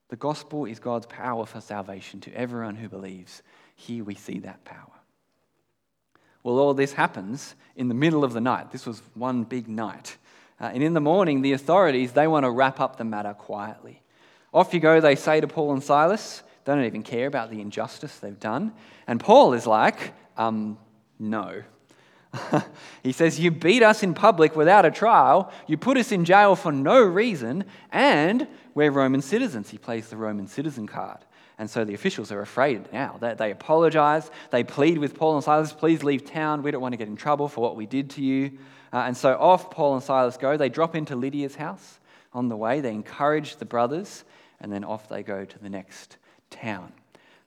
The 0.09 0.15
gospel 0.15 0.65
is 0.65 0.79
God's 0.79 1.05
power 1.05 1.45
for 1.45 1.61
salvation 1.61 2.19
to 2.21 2.33
everyone 2.33 2.75
who 2.75 2.89
believes. 2.89 3.43
Here 3.75 4.03
we 4.03 4.15
see 4.15 4.39
that 4.39 4.65
power. 4.65 4.91
Well, 6.43 6.57
all 6.57 6.73
this 6.73 6.93
happens 6.93 7.55
in 7.75 7.87
the 7.87 7.93
middle 7.93 8.23
of 8.23 8.33
the 8.33 8.41
night. 8.41 8.71
This 8.71 8.85
was 8.85 9.01
one 9.13 9.43
big 9.43 9.67
night. 9.67 10.17
Uh, 10.59 10.71
and 10.73 10.81
in 10.81 10.93
the 10.93 11.01
morning, 11.01 11.41
the 11.41 11.53
authorities, 11.53 12.13
they 12.13 12.27
want 12.27 12.45
to 12.45 12.49
wrap 12.49 12.79
up 12.79 12.97
the 12.97 13.03
matter 13.03 13.33
quietly. 13.33 14.01
Off 14.53 14.73
you 14.73 14.79
go, 14.79 14.99
they 14.99 15.15
say 15.15 15.39
to 15.39 15.47
Paul 15.47 15.73
and 15.73 15.83
Silas. 15.83 16.41
They 16.69 16.75
don't 16.75 16.85
even 16.85 17.01
care 17.01 17.25
about 17.25 17.49
the 17.49 17.61
injustice 17.61 18.19
they've 18.19 18.39
done. 18.39 18.73
And 19.07 19.19
Paul 19.19 19.53
is 19.53 19.65
like, 19.65 20.13
um, 20.37 20.77
no. 21.17 21.63
he 23.01 23.11
says, 23.11 23.39
You 23.39 23.49
beat 23.49 23.81
us 23.81 24.03
in 24.03 24.13
public 24.13 24.55
without 24.55 24.85
a 24.85 24.91
trial. 24.91 25.51
You 25.65 25.77
put 25.77 25.97
us 25.97 26.11
in 26.11 26.25
jail 26.25 26.55
for 26.55 26.71
no 26.71 27.01
reason. 27.01 27.65
And 27.91 28.47
we're 28.75 28.91
Roman 28.91 29.23
citizens. 29.23 29.71
He 29.71 29.79
plays 29.79 30.09
the 30.09 30.17
Roman 30.17 30.45
citizen 30.45 30.85
card. 30.85 31.17
And 31.57 31.67
so 31.67 31.83
the 31.83 31.95
officials 31.95 32.31
are 32.31 32.41
afraid 32.41 32.93
now. 32.93 33.17
They, 33.19 33.33
they 33.33 33.49
apologize. 33.49 34.29
They 34.51 34.63
plead 34.63 34.99
with 34.99 35.15
Paul 35.15 35.37
and 35.37 35.43
Silas, 35.43 35.73
please 35.73 36.03
leave 36.03 36.23
town. 36.23 36.61
We 36.61 36.69
don't 36.69 36.83
want 36.83 36.93
to 36.93 36.97
get 36.97 37.07
in 37.07 37.15
trouble 37.15 37.47
for 37.47 37.61
what 37.61 37.77
we 37.77 37.87
did 37.87 38.11
to 38.11 38.21
you. 38.21 38.59
Uh, 38.93 38.97
and 39.07 39.17
so 39.17 39.35
off 39.39 39.71
Paul 39.71 39.95
and 39.95 40.03
Silas 40.03 40.37
go. 40.37 40.55
They 40.55 40.69
drop 40.69 40.95
into 40.95 41.15
Lydia's 41.15 41.55
house 41.55 41.99
on 42.31 42.47
the 42.47 42.55
way. 42.55 42.79
They 42.79 42.93
encourage 42.93 43.55
the 43.55 43.65
brothers, 43.65 44.23
and 44.61 44.71
then 44.71 44.83
off 44.83 45.09
they 45.09 45.23
go 45.23 45.45
to 45.45 45.57
the 45.57 45.69
next 45.69 46.17
town. 46.49 46.91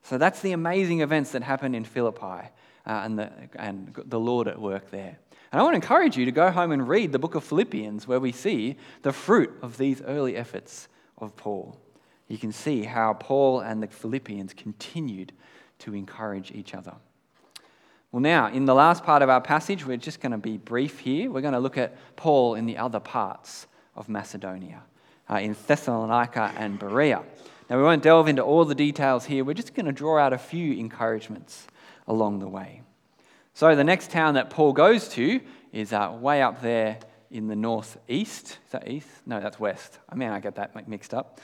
So 0.03 0.19
that's 0.19 0.41
the 0.41 0.53
amazing 0.53 1.01
events 1.01 1.33
that 1.33 1.43
happen 1.43 1.75
in 1.75 1.85
Philippi 1.85 2.25
uh, 2.25 2.47
and, 2.87 3.19
the, 3.19 3.31
and 3.57 3.95
the 4.07 4.19
Lord 4.19 4.49
at 4.49 4.61
work 4.61 4.91
there. 4.91 5.19
And 5.53 5.61
I 5.61 5.63
want 5.63 5.75
to 5.75 5.77
encourage 5.77 6.17
you 6.17 6.25
to 6.25 6.33
go 6.33 6.51
home 6.51 6.73
and 6.73 6.89
read 6.89 7.13
the 7.13 7.19
book 7.19 7.35
of 7.35 7.45
Philippians, 7.45 8.09
where 8.09 8.21
we 8.21 8.33
see 8.33 8.77
the 9.03 9.13
fruit 9.13 9.53
of 9.63 9.79
these 9.79 10.03
early 10.03 10.37
efforts 10.37 10.89
of 11.19 11.37
Paul 11.37 11.79
you 12.33 12.39
can 12.39 12.51
see 12.51 12.85
how 12.85 13.13
Paul 13.13 13.61
and 13.61 13.83
the 13.83 13.89
Philippians 13.89 14.55
continued 14.55 15.33
to 15.81 15.95
encourage 15.95 16.51
each 16.51 16.75
other. 16.75 16.95
Well, 18.11 18.21
now, 18.21 18.49
in 18.49 18.65
the 18.65 18.75
last 18.75 19.05
part 19.05 19.21
of 19.21 19.29
our 19.29 19.43
passage, 19.43 19.85
we're 19.85 19.99
just 19.99 20.19
going 20.21 20.33
to 20.33 20.39
be 20.39 20.57
brief 20.57 21.01
here. 21.01 21.31
We're 21.31 21.43
going 21.43 21.53
to 21.53 21.61
look 21.61 21.77
at 21.77 21.95
Paul 22.17 22.55
in 22.55 22.65
the 22.65 22.79
other 22.79 23.01
parts 23.01 23.67
of 23.95 24.09
Macedonia, 24.09 24.83
uh, 25.29 25.41
in 25.41 25.55
Thessalonica 25.67 26.55
and 26.57 26.79
Berea. 26.79 27.23
Now, 27.71 27.77
we 27.79 27.85
won't 27.85 28.03
delve 28.03 28.29
into 28.29 28.43
all 28.43 28.65
the 28.65 28.75
details 28.75 29.25
here. 29.25 29.45
We're 29.45 29.55
just 29.55 29.75
going 29.75 29.87
to 29.87 29.93
draw 29.93 30.19
out 30.19 30.33
a 30.33 30.39
few 30.39 30.75
encouragements 30.75 31.67
along 32.07 32.41
the 32.41 32.49
way. 32.49 32.83
So, 33.55 33.75
the 33.77 33.85
next 33.85 34.11
town 34.11 34.35
that 34.35 34.51
Paul 34.51 34.73
goes 34.73 35.09
to 35.11 35.41
is 35.73 35.93
uh, 35.93 36.17
way 36.21 36.43
up 36.43 36.63
there 36.63 36.99
in 37.31 37.49
the 37.49 37.57
northeast. 37.57 38.59
Is 38.67 38.73
that 38.73 38.89
east? 38.89 39.09
No, 39.27 39.41
that's 39.41 39.59
west. 39.59 39.99
I 40.09 40.15
mean, 40.15 40.31
I 40.31 40.41
get 40.41 40.57
that 40.57 40.89
mixed 40.89 41.15
up. 41.15 41.41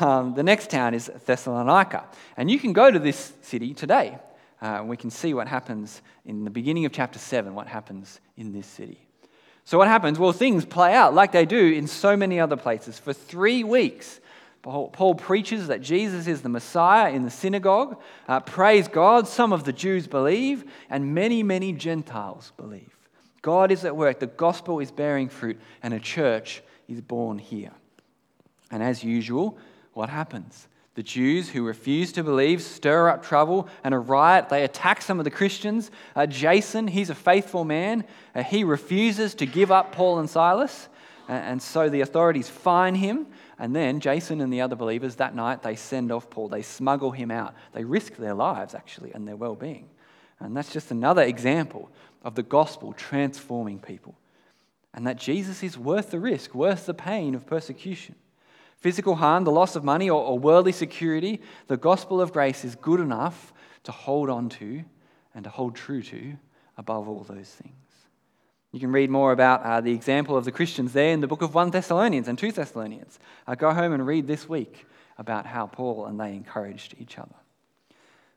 Um, 0.00 0.34
the 0.34 0.42
next 0.42 0.70
town 0.70 0.94
is 0.94 1.10
Thessalonica. 1.26 2.04
And 2.36 2.50
you 2.50 2.58
can 2.58 2.72
go 2.72 2.90
to 2.90 2.98
this 2.98 3.32
city 3.42 3.72
today. 3.72 4.18
Uh, 4.60 4.82
we 4.84 4.96
can 4.96 5.10
see 5.10 5.34
what 5.34 5.48
happens 5.48 6.02
in 6.24 6.44
the 6.44 6.50
beginning 6.50 6.84
of 6.84 6.92
chapter 6.92 7.18
7, 7.18 7.54
what 7.54 7.68
happens 7.68 8.20
in 8.36 8.52
this 8.52 8.66
city. 8.66 9.06
So, 9.64 9.78
what 9.78 9.88
happens? 9.88 10.18
Well, 10.18 10.32
things 10.32 10.64
play 10.64 10.94
out 10.94 11.14
like 11.14 11.32
they 11.32 11.46
do 11.46 11.72
in 11.72 11.86
so 11.86 12.16
many 12.16 12.40
other 12.40 12.56
places. 12.56 12.98
For 12.98 13.12
three 13.12 13.64
weeks, 13.64 14.20
Paul 14.62 15.14
preaches 15.14 15.68
that 15.68 15.80
Jesus 15.80 16.26
is 16.26 16.42
the 16.42 16.48
Messiah 16.48 17.12
in 17.12 17.24
the 17.24 17.30
synagogue. 17.30 18.00
Uh, 18.26 18.40
praise 18.40 18.88
God, 18.88 19.28
some 19.28 19.52
of 19.52 19.64
the 19.64 19.72
Jews 19.72 20.06
believe, 20.06 20.64
and 20.90 21.14
many, 21.14 21.42
many 21.42 21.72
Gentiles 21.72 22.52
believe. 22.56 22.94
God 23.40 23.70
is 23.70 23.84
at 23.84 23.96
work, 23.96 24.18
the 24.18 24.26
gospel 24.26 24.80
is 24.80 24.90
bearing 24.90 25.28
fruit, 25.28 25.58
and 25.82 25.94
a 25.94 26.00
church 26.00 26.62
is 26.88 27.00
born 27.00 27.38
here. 27.38 27.72
And 28.70 28.82
as 28.82 29.04
usual, 29.04 29.56
what 29.94 30.08
happens? 30.08 30.68
The 30.94 31.02
Jews 31.04 31.48
who 31.48 31.64
refuse 31.64 32.10
to 32.12 32.24
believe 32.24 32.60
stir 32.60 33.08
up 33.08 33.24
trouble 33.24 33.68
and 33.84 33.94
a 33.94 33.98
riot. 33.98 34.48
They 34.48 34.64
attack 34.64 35.00
some 35.00 35.20
of 35.20 35.24
the 35.24 35.30
Christians. 35.30 35.92
Uh, 36.16 36.26
Jason, 36.26 36.88
he's 36.88 37.08
a 37.08 37.14
faithful 37.14 37.64
man. 37.64 38.04
Uh, 38.34 38.42
he 38.42 38.64
refuses 38.64 39.36
to 39.36 39.46
give 39.46 39.70
up 39.70 39.92
Paul 39.92 40.18
and 40.18 40.28
Silas. 40.28 40.88
And 41.28 41.62
so 41.62 41.90
the 41.90 42.00
authorities 42.00 42.48
fine 42.48 42.94
him. 42.94 43.26
And 43.58 43.76
then 43.76 44.00
Jason 44.00 44.40
and 44.40 44.52
the 44.52 44.62
other 44.62 44.76
believers 44.76 45.16
that 45.16 45.34
night, 45.34 45.62
they 45.62 45.76
send 45.76 46.10
off 46.10 46.30
Paul. 46.30 46.48
They 46.48 46.62
smuggle 46.62 47.10
him 47.10 47.30
out. 47.30 47.54
They 47.72 47.84
risk 47.84 48.16
their 48.16 48.34
lives, 48.34 48.74
actually, 48.74 49.12
and 49.12 49.28
their 49.28 49.36
well 49.36 49.54
being. 49.54 49.88
And 50.40 50.56
that's 50.56 50.72
just 50.72 50.90
another 50.90 51.22
example 51.22 51.90
of 52.22 52.34
the 52.34 52.42
gospel 52.42 52.94
transforming 52.94 53.78
people. 53.78 54.14
And 54.94 55.06
that 55.06 55.18
Jesus 55.18 55.62
is 55.62 55.76
worth 55.76 56.10
the 56.10 56.18
risk, 56.18 56.54
worth 56.54 56.86
the 56.86 56.94
pain 56.94 57.34
of 57.34 57.46
persecution 57.46 58.14
physical 58.78 59.16
harm, 59.16 59.44
the 59.44 59.50
loss 59.50 59.76
of 59.76 59.84
money, 59.84 60.08
or 60.08 60.38
worldly 60.38 60.72
security, 60.72 61.40
the 61.66 61.76
gospel 61.76 62.20
of 62.20 62.32
grace 62.32 62.64
is 62.64 62.74
good 62.76 63.00
enough 63.00 63.52
to 63.84 63.92
hold 63.92 64.30
on 64.30 64.48
to 64.48 64.84
and 65.34 65.44
to 65.44 65.50
hold 65.50 65.74
true 65.74 66.02
to 66.02 66.36
above 66.76 67.08
all 67.08 67.24
those 67.24 67.48
things. 67.48 67.74
You 68.72 68.80
can 68.80 68.92
read 68.92 69.08
more 69.08 69.32
about 69.32 69.62
uh, 69.62 69.80
the 69.80 69.92
example 69.92 70.36
of 70.36 70.44
the 70.44 70.52
Christians 70.52 70.92
there 70.92 71.12
in 71.12 71.20
the 71.20 71.26
book 71.26 71.40
of 71.40 71.54
1 71.54 71.70
Thessalonians 71.70 72.28
and 72.28 72.38
2 72.38 72.52
Thessalonians. 72.52 73.18
Uh, 73.46 73.54
go 73.54 73.72
home 73.72 73.92
and 73.92 74.06
read 74.06 74.26
this 74.26 74.48
week 74.48 74.86
about 75.16 75.46
how 75.46 75.66
Paul 75.66 76.06
and 76.06 76.20
they 76.20 76.34
encouraged 76.34 76.94
each 76.98 77.18
other. 77.18 77.34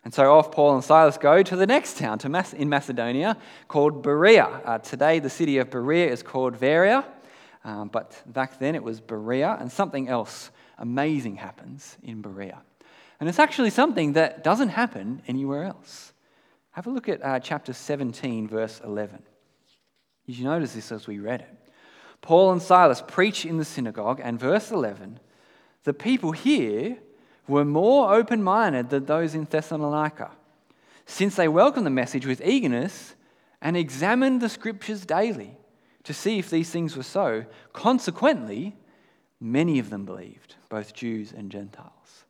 And 0.03 0.13
so 0.13 0.33
off 0.33 0.51
Paul 0.51 0.75
and 0.75 0.83
Silas 0.83 1.17
go 1.17 1.43
to 1.43 1.55
the 1.55 1.67
next 1.67 1.97
town 1.97 2.17
to 2.19 2.29
Mas- 2.29 2.53
in 2.53 2.69
Macedonia 2.69 3.37
called 3.67 4.01
Berea. 4.01 4.45
Uh, 4.45 4.77
today, 4.79 5.19
the 5.19 5.29
city 5.29 5.57
of 5.57 5.69
Berea 5.69 6.09
is 6.09 6.23
called 6.23 6.55
Varia. 6.55 7.05
Um, 7.63 7.89
but 7.89 8.19
back 8.25 8.57
then 8.57 8.73
it 8.73 8.83
was 8.83 8.99
Berea, 8.99 9.57
and 9.59 9.71
something 9.71 10.07
else 10.07 10.49
amazing 10.79 11.35
happens 11.35 11.97
in 12.01 12.21
Berea. 12.21 12.59
And 13.19 13.29
it's 13.29 13.37
actually 13.37 13.69
something 13.69 14.13
that 14.13 14.43
doesn't 14.43 14.69
happen 14.69 15.21
anywhere 15.27 15.65
else. 15.65 16.13
Have 16.71 16.87
a 16.87 16.89
look 16.89 17.07
at 17.07 17.23
uh, 17.23 17.39
chapter 17.39 17.73
17, 17.73 18.47
verse 18.47 18.81
11. 18.83 19.21
Did 20.25 20.37
you 20.37 20.45
notice 20.45 20.73
this 20.73 20.91
as 20.91 21.07
we 21.07 21.19
read 21.19 21.41
it? 21.41 21.71
Paul 22.21 22.51
and 22.51 22.61
Silas 22.61 23.03
preach 23.05 23.45
in 23.45 23.57
the 23.57 23.65
synagogue, 23.65 24.21
and 24.23 24.39
verse 24.39 24.71
11 24.71 25.19
the 25.83 25.93
people 25.93 26.31
here 26.31 26.97
were 27.47 27.65
more 27.65 28.13
open 28.13 28.43
minded 28.43 28.89
than 28.89 29.05
those 29.05 29.33
in 29.33 29.45
Thessalonica, 29.45 30.31
since 31.05 31.35
they 31.35 31.47
welcomed 31.47 31.85
the 31.85 31.91
message 31.91 32.25
with 32.25 32.45
eagerness 32.45 33.15
and 33.61 33.75
examined 33.75 34.41
the 34.41 34.49
scriptures 34.49 35.05
daily 35.05 35.57
to 36.03 36.13
see 36.13 36.39
if 36.39 36.49
these 36.49 36.69
things 36.69 36.95
were 36.95 37.03
so. 37.03 37.45
Consequently, 37.73 38.75
many 39.39 39.79
of 39.79 39.89
them 39.89 40.05
believed, 40.05 40.55
both 40.69 40.93
Jews 40.93 41.33
and 41.35 41.51
Gentiles. 41.51 42.25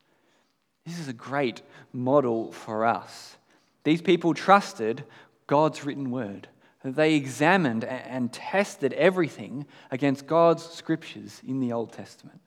This 0.85 0.99
is 0.99 1.07
a 1.07 1.13
great 1.13 1.61
model 1.93 2.51
for 2.51 2.85
us. 2.85 3.37
These 3.83 4.01
people 4.01 4.33
trusted 4.33 5.03
God's 5.47 5.85
written 5.85 6.09
word. 6.11 6.47
They 6.83 7.13
examined 7.13 7.83
and 7.83 8.33
tested 8.33 8.93
everything 8.93 9.67
against 9.91 10.25
God's 10.25 10.63
scriptures 10.63 11.41
in 11.47 11.59
the 11.59 11.73
Old 11.73 11.93
Testament. 11.93 12.41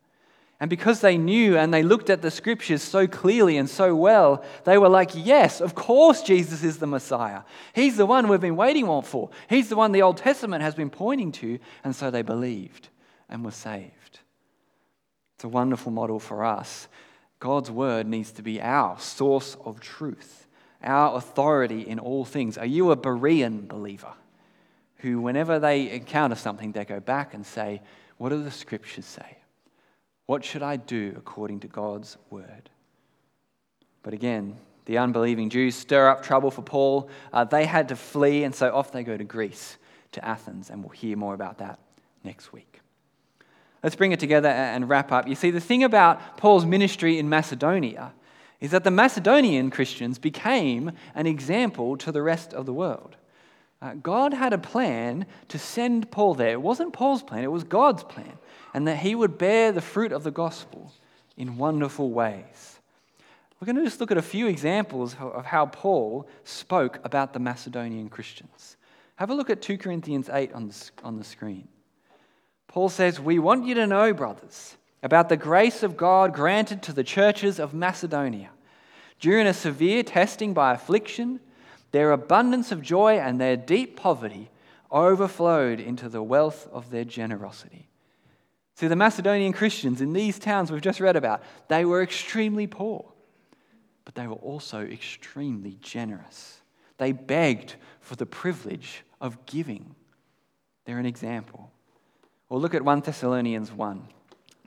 And 0.61 0.70
because 0.70 1.01
they 1.01 1.18
knew 1.18 1.57
and 1.57 1.75
they 1.75 1.83
looked 1.83 2.11
at 2.11 2.23
the 2.23 2.31
scriptures 2.31 2.83
so 2.83 3.07
clearly 3.07 3.57
and 3.59 3.68
so 3.68 3.94
well, 3.94 4.44
they 4.64 4.79
were 4.79 4.88
like, 4.88 5.11
yes, 5.14 5.61
of 5.61 5.75
course 5.75 6.23
Jesus 6.23 6.64
is 6.64 6.79
the 6.79 6.87
Messiah. 6.87 7.42
He's 7.75 7.97
the 7.97 8.07
one 8.07 8.29
we've 8.29 8.40
been 8.40 8.57
waiting 8.57 8.88
on 8.88 9.03
for. 9.03 9.31
He's 9.49 9.68
the 9.68 9.77
one 9.77 9.92
the 9.92 10.03
Old 10.03 10.16
Testament 10.16 10.62
has 10.62 10.75
been 10.75 10.90
pointing 10.90 11.33
to. 11.33 11.59
And 11.85 11.94
so 11.94 12.11
they 12.11 12.23
believed 12.23 12.88
and 13.29 13.44
were 13.44 13.51
saved. 13.51 14.20
It's 15.37 15.44
a 15.44 15.49
wonderful 15.49 15.92
model 15.92 16.18
for 16.18 16.44
us. 16.44 16.88
God's 17.40 17.70
word 17.70 18.07
needs 18.07 18.33
to 18.33 18.42
be 18.42 18.61
our 18.61 18.99
source 18.99 19.57
of 19.64 19.81
truth, 19.81 20.47
our 20.83 21.16
authority 21.16 21.83
in 21.83 21.99
all 21.99 22.25
things. 22.25 22.57
Are 22.57 22.66
you 22.66 22.90
a 22.90 22.97
Berean 22.97 23.68
believer 23.68 24.14
who, 25.05 25.21
whenever 25.21 25.59
they 25.59 25.90
encounter 25.90 26.35
something, 26.35 26.73
they 26.73 26.87
go 26.87 26.99
back 26.99 27.35
and 27.35 27.45
say, 27.45 27.83
What 28.17 28.31
do 28.31 28.43
the 28.43 28.51
scriptures 28.51 29.05
say? 29.05 29.37
What 30.25 30.43
should 30.43 30.62
I 30.62 30.77
do 30.77 31.12
according 31.17 31.61
to 31.61 31.69
God's 31.69 32.17
word? 32.31 32.71
But 34.03 34.14
again, 34.14 34.57
the 34.87 34.97
unbelieving 34.97 35.51
Jews 35.51 35.75
stir 35.75 36.09
up 36.09 36.23
trouble 36.23 36.51
for 36.51 36.62
Paul. 36.62 37.11
Uh, 37.35 37.45
they 37.45 37.67
had 37.67 37.90
to 37.90 37.97
flee, 37.97 38.45
and 38.45 38.55
so 38.55 38.75
off 38.75 38.93
they 38.93 39.05
go 39.05 39.14
to 39.14 39.25
Greece, 39.25 39.77
to 40.12 40.25
Athens, 40.25 40.71
and 40.71 40.83
we'll 40.83 40.88
hear 40.88 41.19
more 41.19 41.35
about 41.35 41.59
that 41.59 41.79
next 42.23 42.55
week. 42.55 42.81
Let's 43.83 43.97
bring 43.97 44.12
it 44.12 44.21
together 44.21 44.49
and 44.49 44.88
wrap 44.88 45.12
up. 45.12 45.29
You 45.29 45.35
see, 45.35 45.51
the 45.51 45.61
thing 45.61 45.85
about 45.85 46.38
Paul's 46.38 46.64
ministry 46.64 47.19
in 47.19 47.29
Macedonia 47.29 48.14
is 48.59 48.71
that 48.71 48.85
the 48.85 48.90
Macedonian 48.90 49.71
Christians 49.71 50.19
became 50.19 50.93
an 51.14 51.27
example 51.27 51.99
to 51.99 52.11
the 52.11 52.23
rest 52.23 52.55
of 52.55 52.64
the 52.64 52.73
world. 52.73 53.17
Uh, 53.85 53.92
God 54.03 54.33
had 54.33 54.55
a 54.55 54.59
plan 54.59 55.27
to 55.49 55.59
send 55.59 56.11
Paul 56.11 56.33
there. 56.33 56.53
It 56.53 56.62
wasn't 56.62 56.94
Paul's 56.94 57.23
plan, 57.23 57.44
it 57.44 57.53
was 57.53 57.64
God's 57.64 58.03
plan 58.03 58.38
and 58.73 58.88
that 58.88 58.97
he 58.97 59.14
would 59.14 59.38
bear 59.38 59.73
the 59.73 59.81
fruit 59.83 60.12
of 60.12 60.25
the 60.25 60.31
gospel 60.31 60.92
in 61.37 61.59
wonderful 61.59 62.11
ways. 62.11 62.81
We're 63.61 63.66
going 63.66 63.77
to 63.77 63.85
just 63.85 64.01
look 64.01 64.11
at 64.11 64.18
a 64.18 64.23
few 64.23 64.49
examples 64.49 65.14
of 65.20 65.47
how 65.47 65.66
Paul 65.66 66.29
spoke 66.44 66.99
about 67.05 67.33
the 67.33 67.38
Macedonian 67.38 68.09
Christians. 68.09 68.77
Have 69.16 69.31
a 69.31 69.35
look 69.35 69.49
at 69.51 69.62
2 69.62 69.79
Corinthians 69.79 70.29
8 70.31 70.53
on 70.53 70.68
the, 70.68 70.90
on 71.05 71.18
the 71.18 71.25
screen. 71.25 71.68
Paul 72.66 72.88
says, 72.88 73.20
We 73.20 73.38
want 73.38 73.64
you 73.64 73.75
to 73.75 73.87
know, 73.87 74.12
brothers, 74.12 74.77
about 75.03 75.29
the 75.29 75.37
grace 75.37 75.83
of 75.83 75.97
God 75.97 76.35
granted 76.35 76.83
to 76.83 76.92
the 76.92 77.05
churches 77.05 77.61
of 77.61 77.75
Macedonia. 77.75 78.51
During 79.20 79.47
a 79.47 79.55
severe 79.55 80.03
testing 80.03 80.55
by 80.55 80.75
affliction, 80.75 81.38
their 81.94 82.11
abundance 82.11 82.72
of 82.72 82.83
joy 82.83 83.20
and 83.20 83.40
their 83.40 83.57
deep 83.57 83.94
poverty 83.94 84.50
overflowed 84.90 85.78
into 85.78 86.09
the 86.09 86.24
wealth 86.24 86.68
of 86.72 86.90
their 86.90 87.04
generosity. 87.04 87.88
See, 88.74 88.88
the 88.88 88.96
Macedonian 88.96 89.52
Christians 89.52 90.00
in 90.00 90.12
these 90.12 90.40
towns 90.40 90.72
we've 90.72 90.80
just 90.80 90.98
read 90.98 91.14
about, 91.14 91.44
they 91.68 91.85
were 91.85 92.02
extremely 92.02 92.66
poor, 92.66 93.04
but 94.04 94.16
they 94.16 94.26
were 94.26 94.35
also 94.35 94.80
extremely 94.80 95.78
generous. 95.83 96.62
They 96.98 97.12
begged 97.12 97.76
for 98.00 98.16
the 98.16 98.26
privilege 98.26 99.04
of 99.20 99.46
giving. 99.46 99.94
They're 100.87 100.98
an 100.98 101.07
example. 101.07 101.70
Or 102.48 102.59
look 102.59 102.74
at 102.74 102.85
1 102.85 103.02
Thessalonians 103.02 103.70
1. 103.70 104.02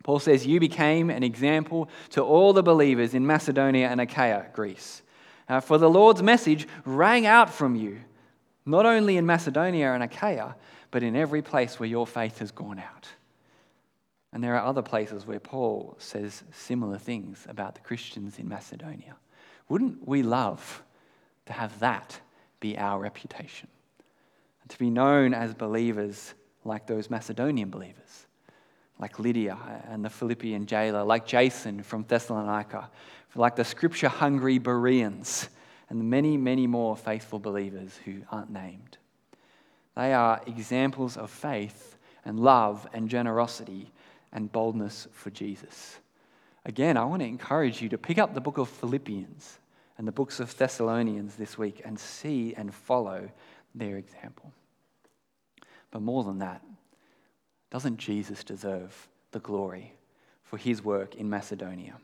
Paul 0.02 0.20
says, 0.20 0.48
You 0.48 0.62
became 0.62 1.10
an 1.10 1.24
example 1.24 1.90
to 2.12 2.22
all 2.22 2.54
the 2.54 2.64
believers 2.64 3.14
in 3.14 3.28
Macedonia 3.28 3.90
and 3.90 4.00
Achaia, 4.00 4.46
Greece. 4.54 5.02
Uh, 5.50 5.60
for 5.60 5.78
the 5.78 5.90
Lord's 5.90 6.22
message 6.22 6.68
rang 6.86 7.26
out 7.26 7.54
from 7.54 7.76
you, 7.76 8.00
not 8.66 8.86
only 8.86 9.18
in 9.18 9.26
Macedonia 9.26 9.94
and 9.94 10.04
Achaia, 10.04 10.56
but 10.92 11.04
in 11.04 11.16
every 11.16 11.42
place 11.42 11.80
where 11.80 11.90
your 11.90 12.08
faith 12.08 12.40
has 12.40 12.52
gone 12.52 12.80
out. 12.80 13.08
And 14.34 14.44
there 14.44 14.56
are 14.56 14.66
other 14.66 14.82
places 14.82 15.26
where 15.26 15.40
Paul 15.40 15.96
says 16.00 16.44
similar 16.52 16.98
things 16.98 17.46
about 17.50 17.76
the 17.76 17.82
Christians 17.82 18.40
in 18.40 18.48
Macedonia. 18.48 19.16
Wouldn't 19.70 20.08
we 20.08 20.22
love 20.22 20.84
to 21.46 21.54
have 21.54 21.80
that 21.80 22.20
be 22.60 22.78
our 22.78 23.00
reputation? 23.00 23.70
And 24.62 24.70
to 24.70 24.78
be 24.78 24.90
known 24.90 25.34
as 25.34 25.54
believers 25.54 26.34
like 26.66 26.88
those 26.88 27.10
Macedonian 27.10 27.70
believers, 27.70 28.28
like 29.00 29.20
Lydia 29.20 29.58
and 29.90 30.04
the 30.04 30.10
Philippian 30.10 30.66
jailer, 30.66 31.04
like 31.04 31.26
Jason 31.26 31.82
from 31.84 32.04
Thessalonica, 32.04 32.90
like 33.38 33.56
the 33.56 33.64
scripture 33.64 34.10
hungry 34.10 34.58
Bereans, 34.58 35.50
and 35.90 36.10
many, 36.10 36.38
many 36.38 36.68
more 36.68 36.96
faithful 36.96 37.40
believers 37.40 37.98
who 38.04 38.22
aren't 38.32 38.52
named. 38.52 38.98
They 39.96 40.14
are 40.14 40.42
examples 40.46 41.18
of 41.18 41.32
faith 41.32 41.98
and 42.26 42.40
love 42.40 42.88
and 42.94 43.10
generosity 43.10 43.92
and 44.34 44.52
boldness 44.52 45.08
for 45.12 45.30
Jesus. 45.30 45.98
Again, 46.66 46.98
I 46.98 47.06
want 47.06 47.22
to 47.22 47.28
encourage 47.28 47.82
you 47.82 47.90
to 47.90 47.98
pick 47.98 48.18
up 48.18 48.34
the 48.34 48.42
book 48.42 48.58
of 48.58 48.68
Philippians 48.68 49.60
and 49.98 50.08
the 50.08 50.12
books 50.12 50.40
of 50.40 50.56
Thessalonians 50.58 51.36
this 51.36 51.58
week 51.58 51.82
and 51.86 51.98
see 51.98 52.54
and 52.56 52.74
follow 52.74 53.30
their 53.74 53.98
example. 53.98 54.52
But 55.90 56.02
more 56.02 56.24
than 56.24 56.40
that, 56.40 56.62
doesn't 57.72 57.98
Jesus 57.98 58.44
deserve 58.44 59.08
the 59.32 59.40
glory 59.40 59.94
for 60.44 60.58
his 60.58 60.84
work 60.84 61.16
in 61.16 61.30
Macedonia? 61.30 61.96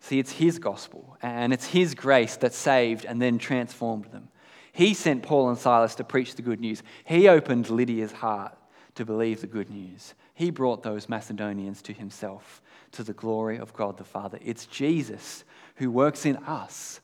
See, 0.00 0.18
it's 0.18 0.32
his 0.32 0.58
gospel 0.58 1.16
and 1.22 1.52
it's 1.52 1.66
his 1.66 1.94
grace 1.94 2.36
that 2.38 2.54
saved 2.54 3.04
and 3.04 3.20
then 3.20 3.38
transformed 3.38 4.06
them. 4.06 4.28
He 4.72 4.94
sent 4.94 5.22
Paul 5.22 5.50
and 5.50 5.58
Silas 5.58 5.94
to 5.96 6.04
preach 6.04 6.34
the 6.34 6.42
good 6.42 6.60
news. 6.60 6.82
He 7.04 7.28
opened 7.28 7.70
Lydia's 7.70 8.12
heart 8.12 8.56
to 8.94 9.04
believe 9.04 9.40
the 9.40 9.46
good 9.46 9.70
news. 9.70 10.14
He 10.34 10.50
brought 10.50 10.82
those 10.82 11.08
Macedonians 11.08 11.82
to 11.82 11.92
himself, 11.92 12.62
to 12.92 13.02
the 13.02 13.12
glory 13.12 13.58
of 13.58 13.74
God 13.74 13.98
the 13.98 14.04
Father. 14.04 14.38
It's 14.42 14.66
Jesus 14.66 15.44
who 15.76 15.90
works 15.90 16.24
in 16.24 16.36
us 16.38 17.00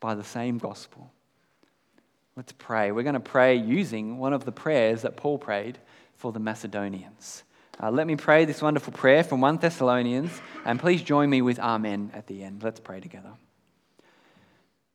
by 0.00 0.14
the 0.14 0.24
same 0.24 0.58
gospel. 0.58 1.10
Let's 2.36 2.52
pray. 2.52 2.92
We're 2.92 3.02
going 3.02 3.14
to 3.14 3.20
pray 3.20 3.56
using 3.56 4.18
one 4.18 4.32
of 4.32 4.44
the 4.44 4.52
prayers 4.52 5.02
that 5.02 5.16
Paul 5.16 5.38
prayed 5.38 5.78
for 6.14 6.32
the 6.32 6.38
Macedonians. 6.38 7.42
Uh, 7.80 7.90
let 7.90 8.06
me 8.08 8.16
pray 8.16 8.44
this 8.44 8.60
wonderful 8.60 8.92
prayer 8.92 9.22
from 9.22 9.40
1 9.40 9.58
Thessalonians, 9.58 10.32
and 10.64 10.80
please 10.80 11.00
join 11.00 11.30
me 11.30 11.42
with 11.42 11.60
Amen 11.60 12.10
at 12.12 12.26
the 12.26 12.42
end. 12.42 12.62
Let's 12.62 12.80
pray 12.80 12.98
together. 12.98 13.30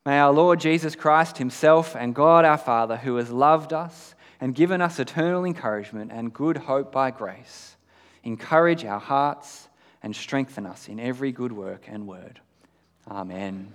May 0.06 0.20
our 0.20 0.34
Lord 0.34 0.60
Jesus 0.60 0.94
Christ 0.96 1.38
Himself 1.38 1.96
and 1.96 2.14
God 2.14 2.44
our 2.44 2.58
Father, 2.58 2.98
who 2.98 3.16
has 3.16 3.32
loved 3.32 3.72
us 3.72 4.16
and 4.42 4.54
given 4.54 4.82
us 4.82 5.00
eternal 5.00 5.46
encouragement 5.46 6.12
and 6.12 6.34
good 6.34 6.58
hope 6.58 6.92
by 6.92 7.10
grace, 7.12 7.78
encourage 8.24 8.84
our 8.84 9.00
hearts, 9.00 9.70
and 10.02 10.14
strengthen 10.14 10.66
us 10.66 10.90
in 10.90 11.00
every 11.00 11.32
good 11.32 11.54
work 11.54 11.86
and 11.88 12.06
word. 12.06 12.42
Amen. 13.10 13.72